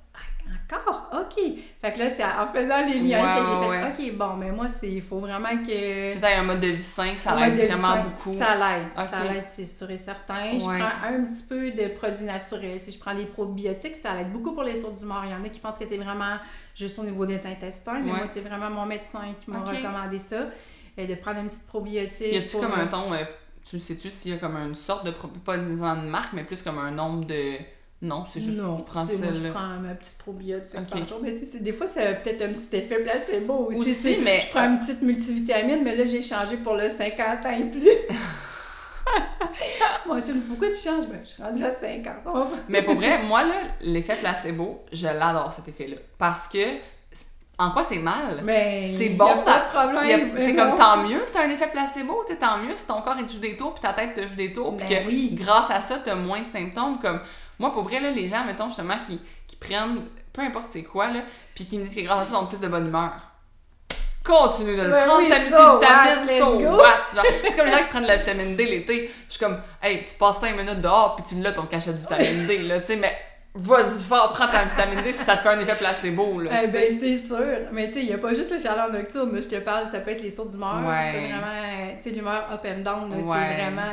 [0.50, 1.10] encore?
[1.12, 1.42] Ok.
[1.80, 4.36] Fait que là, c'est en faisant les liens Ouais, que j'ai ouais, fait, ok, bon,
[4.36, 6.18] mais moi, c'est, il faut vraiment que.
[6.18, 8.36] Peut-être un mode de vie sain, ça l'aide de vraiment beaucoup.
[8.36, 8.88] Ça l'aide.
[8.96, 10.58] Ça l'aide, c'est sûr et certain.
[10.58, 12.78] Je prends un petit peu de produits naturels.
[12.78, 15.22] Tu sais, je prends des probiotiques, ça l'aide beaucoup pour les sauts d'humeur.
[15.24, 16.36] Il y en a qui pensent que c'est vraiment
[16.74, 20.46] juste au niveau des intestins, mais moi, c'est vraiment mon médecin qui m'a recommandé ça.
[20.96, 22.32] Et de prendre une petite probiotique.
[22.32, 23.24] Y a-tu comme un ton, euh,
[23.64, 25.76] tu le sais-tu s'il y a comme une sorte de, pas une
[26.08, 27.54] marque, mais plus comme un nombre de...
[28.02, 30.88] Non, c'est juste non, tu prends c'est moi, je prends ma petite probiotique Ok.
[30.88, 31.18] par jour.
[31.22, 33.80] Mais tu sais, c'est- des fois, ça a peut-être un petit effet placebo aussi.
[33.80, 37.44] Aussi, C'est- mais- Je prends une petite multivitamine, mais là, j'ai changé pour le 50
[37.44, 37.90] ans et plus.
[40.06, 41.06] Moi, je me dis, pourquoi tu changes?
[41.08, 42.48] Ben, je suis rendue à 50 ans.
[42.68, 45.96] Mais pour vrai, moi, là, l'effet placebo, je l'adore, cet effet-là.
[46.18, 46.58] Parce que,
[47.58, 48.40] en quoi c'est mal?
[48.44, 50.32] Mais C'est y bon, a pas t'as- de problème.
[50.36, 50.70] c'est- c'est non.
[50.70, 53.32] comme tant mieux, c'est un effet placebo, tu tant mieux si ton corps il te
[53.32, 55.30] joue des tours puis ta tête te joue des tours puis Ben que oui.
[55.34, 57.20] grâce à ça t'as moins de symptômes comme
[57.60, 61.06] moi pour vrai là les gens mettons justement qui, qui prennent peu importe c'est quoi
[61.08, 61.20] là
[61.54, 63.12] puis qui me disent que grâce à ça ils ont plus de bonne humeur.
[64.22, 67.24] Continue de le Ben prendre oui, ta so multivitamine, what, so what?
[67.42, 69.10] C'est comme les gens qui prennent de la vitamine D l'été.
[69.26, 71.98] Je suis comme, hey, tu passes 5 minutes dehors puis tu l'as ton cachet de
[71.98, 73.16] vitamine D, là, tu sais, mais
[73.54, 76.62] vas-y fort, prends ta vitamine D si ça te fait un effet placebo, là.
[76.62, 77.68] Eh ben, c'est sûr.
[77.72, 79.34] Mais tu sais, il n'y a pas juste la chaleur nocturne.
[79.34, 80.80] Là, je te parle, ça peut être les sauts d'humeur.
[80.86, 81.02] Ouais.
[81.12, 83.12] C'est vraiment, tu sais, l'humeur up and down.
[83.12, 83.20] Ouais.
[83.22, 83.92] C'est vraiment,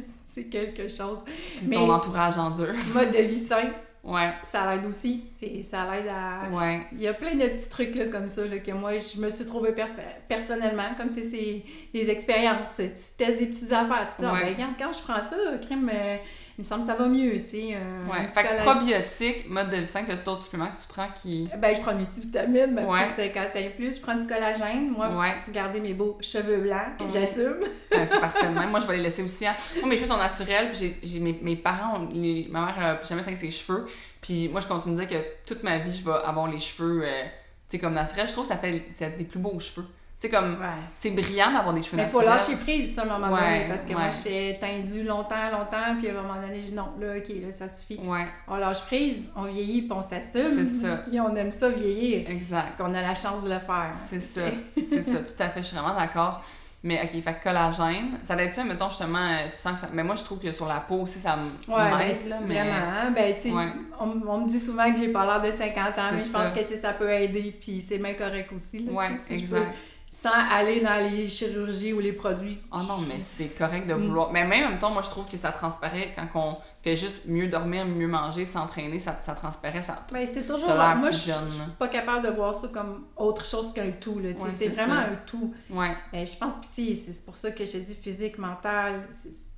[0.26, 1.20] c'est quelque chose.
[1.62, 2.74] Mais- ton entourage endure.
[2.94, 3.70] Mode de vie sain,
[4.02, 5.26] Ouais, ça l'aide aussi.
[5.38, 6.48] C'est, ça l'aide à.
[6.56, 6.80] ouais.
[6.92, 9.28] Il y a plein de petits trucs là, comme ça là, que moi, je me
[9.28, 10.94] suis trouvée perso- personnellement.
[10.96, 12.76] Comme tu sais, c'est des expériences.
[12.76, 12.84] Tu
[13.18, 14.06] testes des petites affaires.
[14.08, 15.36] Tu te dis, ah, ben, regarde, quand je prends ça,
[15.66, 16.16] crème, euh,
[16.60, 17.38] il me semble que ça va mieux.
[17.40, 20.78] Tu sais, un Ouais, fait que probiotique, mode de vie 5, t'as d'autres suppléments que
[20.78, 21.48] tu prends qui.
[21.56, 23.00] Ben, je prends mes vitamines, ma Ouais.
[23.04, 23.96] petite 50 ans et plus.
[23.96, 24.90] Je prends du collagène.
[24.90, 25.32] Moi, Ouais.
[25.52, 27.10] garder mes beaux cheveux blancs, que Ouais.
[27.10, 27.56] j'assume.
[27.92, 28.48] Ouais, c'est parfait.
[28.50, 29.46] Même moi, je vais les laisser aussi.
[29.46, 29.54] hein.
[29.80, 30.70] Moi, mes cheveux sont naturels.
[30.72, 33.86] Puis j'ai, mes, mes parents, les- ma mère a jamais fait ses cheveux.
[34.20, 37.02] Puis moi, je continue de dire que toute ma vie, je vais avoir les cheveux,
[37.04, 37.22] euh,
[37.68, 38.26] tu sais, comme naturels.
[38.28, 39.86] Je trouve que ça fait c'est des plus beaux cheveux.
[40.20, 40.66] Tu sais, comme, Ouais.
[40.92, 42.38] c'est brillant d'avoir des cheveux Mais il faut naturels.
[42.38, 43.68] lâcher prise, ça, à un moment Ouais, donné.
[43.70, 43.94] Parce que ouais.
[43.94, 45.96] moi, j'étais tendue longtemps, longtemps.
[45.98, 47.98] Puis à un moment donné, j'ai dit non, là, OK, là, ça suffit.
[48.46, 50.42] On lâche prise, on vieillit, puis on s'assume.
[50.54, 50.96] C'est ça.
[51.08, 52.28] Puis on aime ça vieillir.
[52.30, 52.60] exact.
[52.60, 53.92] Parce qu'on a la chance de le faire.
[53.96, 54.42] C'est ça,
[54.76, 56.44] c'est ça, tout à fait, je suis vraiment d'accord.
[56.82, 59.80] Mais ok, fait que collagène, ça va être ça, mettons justement, euh, tu sens que
[59.80, 59.88] ça.
[59.92, 62.36] Mais moi, je trouve que sur la peau aussi, ça me Ouais, ben, là.
[62.46, 62.54] Mais...
[62.54, 62.72] vraiment.
[62.74, 63.10] hein.
[63.14, 63.66] Ben, tu sais, Ouais.
[64.00, 66.42] on, on me dit souvent que j'ai pas l'air de 50 ans, mais je pense
[66.42, 66.50] ça.
[66.50, 68.84] que tu sais, ça peut aider, puis c'est bien correct aussi.
[68.84, 69.74] Là, Ouais, exact.
[70.10, 72.58] Sans aller dans les chirurgies ou les produits.
[72.72, 73.98] Oh non, mais c'est correct de Mm.
[74.08, 74.32] vouloir.
[74.32, 77.26] Mais même en même temps, moi, je trouve que ça transparaît quand on fait juste
[77.26, 79.82] mieux dormir, mieux manger, s'entraîner, ça, ça transparaît.
[79.82, 80.04] Ça...
[80.10, 80.68] Ben, c'est toujours.
[80.74, 81.32] Moi, je suis
[81.78, 84.14] pas capable de voir ça comme autre chose qu'un tout.
[84.14, 85.00] Ouais, c'est vraiment ça.
[85.00, 85.54] un tout.
[85.70, 89.06] Ouais, Euh, je pense que c'est c'est pour ça que je te dis physique, mental,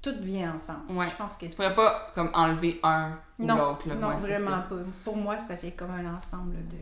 [0.02, 0.80] tout vient ensemble.
[0.90, 1.08] Ouais.
[1.08, 3.88] Je pense que tu pourrais pas comme enlever un ou Non, l'autre.
[3.88, 4.74] non, Ouais, c'est vraiment pas.
[5.04, 6.76] Pour moi, ça fait comme un ensemble de.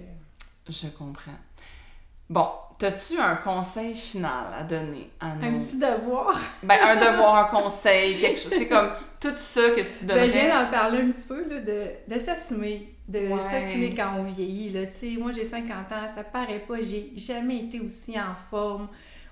[0.73, 1.33] Je comprends.
[2.31, 2.47] Bon,
[2.79, 5.59] t'as-tu un conseil final à donner à Un nos...
[5.59, 6.39] petit devoir?
[6.63, 8.53] Ben, un devoir, un conseil, quelque chose.
[8.57, 10.29] C'est comme tout ça que tu donnerais.
[10.29, 12.95] Ben, je viens d'en parler un petit peu, là, de, de s'assumer.
[13.09, 13.43] De Ouais.
[13.51, 14.71] s'assumer quand on vieillit.
[14.71, 14.87] Là.
[14.87, 16.77] Tu sais, moi, j'ai 50 ans, ça paraît pas.
[16.81, 18.87] J'ai jamais été aussi en forme,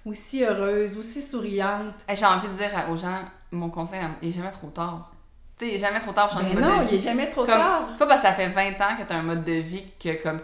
[0.05, 1.95] aussi heureuse, aussi souriante.
[2.13, 3.15] J'ai envie de dire aux gens,
[3.53, 5.13] mon conseil, il est jamais trop tard.
[5.57, 6.89] Tu sais, il est jamais trop tard pour changer Ben de mode non, de il
[6.89, 6.97] vie.
[6.97, 7.87] est jamais trop Comme- tard.
[7.93, 10.21] C'est pas parce que ça fait 20 ans que t'as un mode de vie que,
[10.25, 10.41] comme,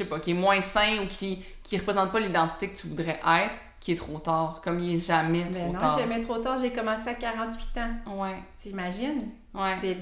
[0.00, 2.86] je sais pas, qui est moins sain ou qui, qui représente pas l'identité que tu
[2.86, 4.60] voudrais être, qui est trop tard.
[4.64, 5.98] Comme il est jamais trop Ben non, tard.
[5.98, 6.56] jamais trop tard.
[6.56, 8.20] J'ai commencé à 48 ans.
[8.22, 9.28] Ouais, T'imagines?
[9.54, 9.96] ouais.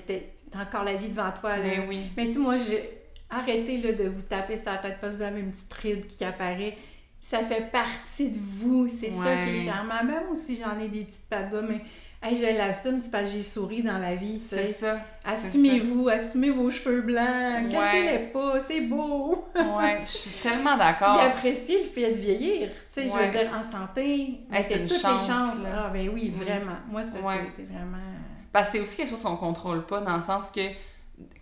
[0.51, 1.57] T'as encore la vie devant toi.
[1.57, 1.62] Là.
[1.64, 2.03] Mais oui.
[2.16, 2.90] Mais tu sais, moi, j'ai
[3.30, 6.07] arrêté là, de vous taper sur la tête parce que vous avez une petite ride
[6.07, 6.76] qui apparaît.
[7.20, 8.88] Ça fait partie de vous.
[8.88, 10.03] C'est ça qui est charmant.
[10.05, 11.80] Même aussi, j'en ai des petites pattes mais
[12.23, 14.41] hey, je l'assume, c'est parce que j'ai souri dans la vie.
[14.41, 14.99] C'est ça.
[15.25, 17.73] Assumez-vous, assumez vos cheveux blancs, Ouais.
[17.73, 19.47] cachez-les pas, c'est beau.
[19.55, 21.21] Ouais, je suis tellement Puis d'accord.
[21.21, 22.69] appréciez le fait de vieillir.
[22.71, 25.62] Tu sais, je veux dire, en santé, Hey, c'est toutes chance, les chances.
[25.62, 25.85] là.
[25.87, 26.43] Ah, ben oui, Mm.
[26.43, 26.77] vraiment.
[26.91, 27.47] Moi, ça, Ouais.
[27.55, 27.97] c'est- vraiment.
[28.53, 30.61] Parce que c'est aussi quelque chose qu'on contrôle pas, dans le sens que,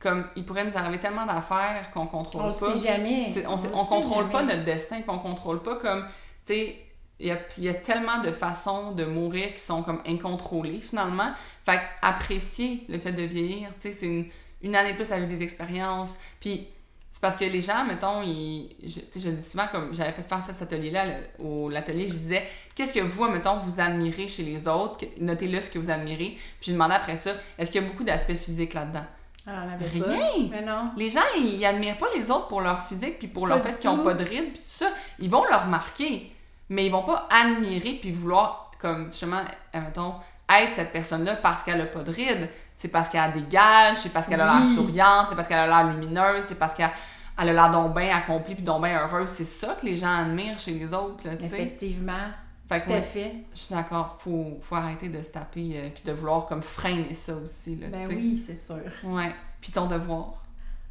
[0.00, 2.52] comme, il pourrait nous arriver tellement d'affaires qu'on contrôle On pas.
[2.76, 3.26] sait jamais.
[3.28, 6.04] On, sait- on sait contrôle pas notre destin, puis on contrôle pas comme,
[6.44, 6.76] tu sais,
[7.18, 10.80] il y a, il y a tellement de façons de mourir qui sont comme incontrôlées
[10.80, 11.32] finalement.
[11.64, 14.26] Fait apprécier le fait de vieillir, tu sais, c'est une,
[14.62, 16.18] une année de plus avec des expériences.
[16.40, 16.66] Puis
[17.10, 19.94] c'est parce que les gens, mettons, ils, je, tu sais, je le dis souvent, comme
[19.94, 21.04] j'avais fait faire cet atelier-là,
[21.38, 25.06] au l'atelier, je disais, qu'est-ce que vous, mettons, vous admirez chez les autres?
[25.18, 26.36] Notez-le ce que vous admirez.
[26.60, 29.06] Puis je demandais après ça, est-ce qu'il y a beaucoup d'aspects physiques là-dedans?
[29.46, 30.04] Ah, on avait Rien!
[30.04, 30.32] pas.
[30.50, 30.90] Mais non.
[30.98, 33.88] Les gens, ils admirent pas les autres pour leur physique puis pour leur fait qu'ils
[33.88, 34.90] ont pas de rides puis tout ça.
[35.18, 36.30] Ils vont le remarquer,
[36.68, 39.42] mais ils vont pas admirer puis vouloir, comme justement,
[39.74, 40.14] mettons,
[40.48, 42.48] être cette personne-là parce qu'elle a pas de rides.
[42.74, 45.92] C'est parce qu'elle dégage, c'est parce qu'elle a l'air souriante, c'est parce qu'elle a l'air
[45.92, 46.90] lumineuse, c'est parce qu'elle
[47.38, 49.28] elle a l'air donc bien accomplie puis donc bien heureuse.
[49.28, 51.32] C'est ça que les gens admirent chez les autres, là.
[51.34, 52.30] Effectivement.
[52.68, 53.32] Fait que Tout à fait.
[53.54, 57.14] je suis d'accord, faut, faut arrêter de se taper euh, puis de vouloir comme freiner
[57.14, 58.82] ça aussi, là, Ben oui, c'est sûr.
[59.04, 59.32] Ouais.
[59.60, 60.34] Puis ton devoir.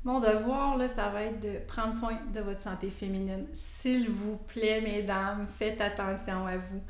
[0.06, 3.48] Mon devoir, là, ça va être de prendre soin de votre santé féminine.
[3.54, 6.82] S'il vous plaît, mesdames, faites attention à vous.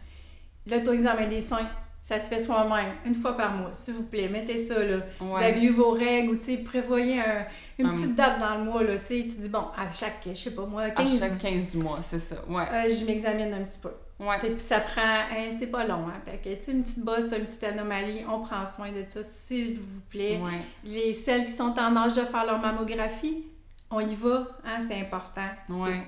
[0.68, 1.68] L'auto-examen des seins,
[2.02, 3.70] ça se fait soi-même, une fois par mois.
[3.74, 4.98] S'il vous plaît, mettez ça, là.
[5.20, 7.46] Vous avez eu vos règles ou, tu sais, prévoyez un-
[7.80, 8.98] une Un- petite date dans le mois, là.
[9.00, 11.70] Tu sais, tu dis, bon, à chaque, je sais pas moi, À 15 chaque 15
[11.72, 12.36] du mois, c'est ça.
[12.50, 12.64] Ouais.
[12.72, 13.92] euh, je m'examine un petit peu.
[14.20, 14.38] Ouais.
[14.40, 16.22] C'est- Puis ça prend, hein, c'est pas long, hein.
[16.26, 20.00] Fait que, une petite bosse, une petite anomalie, on prend soin de ça, s'il vous
[20.10, 20.40] plaît.
[20.42, 20.62] Ouais.
[20.86, 23.44] Les celles qui sont en âge de faire leur mammographie,
[23.92, 25.48] on y va, hein, c'est important.
[25.70, 26.06] Ouais.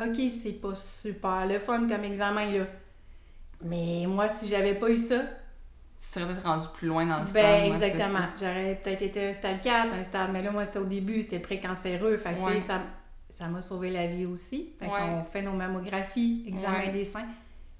[0.00, 2.64] Ok, c'est pas super le fun comme examen, là.
[3.62, 5.20] Mais moi, si j'avais pas eu ça,
[5.96, 7.42] Tu serais peut-être rendu plus loin dans le stade.
[7.42, 8.24] ben ouais, c'est exactement.
[8.38, 11.38] J'aurais peut-être été un stade 4, un stade, mais là, moi, c'était au début, c'était
[11.38, 12.16] précancéreux.
[12.16, 12.60] Fait que, tu sais, Ouais.
[12.60, 12.80] ça,
[13.36, 14.70] ça m'a sauvé la vie aussi.
[14.78, 14.92] Fait Ouais.
[14.92, 16.92] qu'on fait nos mammographies, examen Ouais.
[16.92, 17.26] des seins,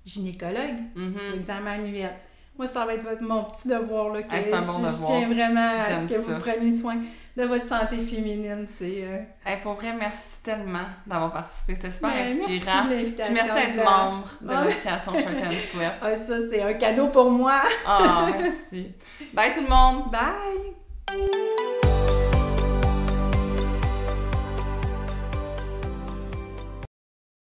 [0.05, 0.79] gynécologue.
[0.97, 1.15] Mhm.
[1.23, 2.11] c'est examen annuel.
[2.57, 5.11] Moi, ça va être votre, mon petit devoir, là, que Ah, un bon je, devoir.
[5.19, 6.35] tiens vraiment à ce que ça.
[6.35, 6.97] vous preniez soin
[7.37, 8.65] de votre santé féminine.
[8.69, 9.03] C'est...
[9.03, 11.75] euh, Hey, pour vrai, merci tellement d'avoir participé.
[11.75, 12.85] C'était super inspirant.
[12.89, 13.39] Merci Puis
[13.75, 14.55] d'être membre de Ouais.
[14.55, 15.93] l'application and Sweat.
[16.01, 17.61] Ah, ça, c'est un cadeau pour moi.
[17.85, 18.93] Ah, merci.
[19.33, 20.13] Bye tout le monde!
[20.13, 21.84] Bye!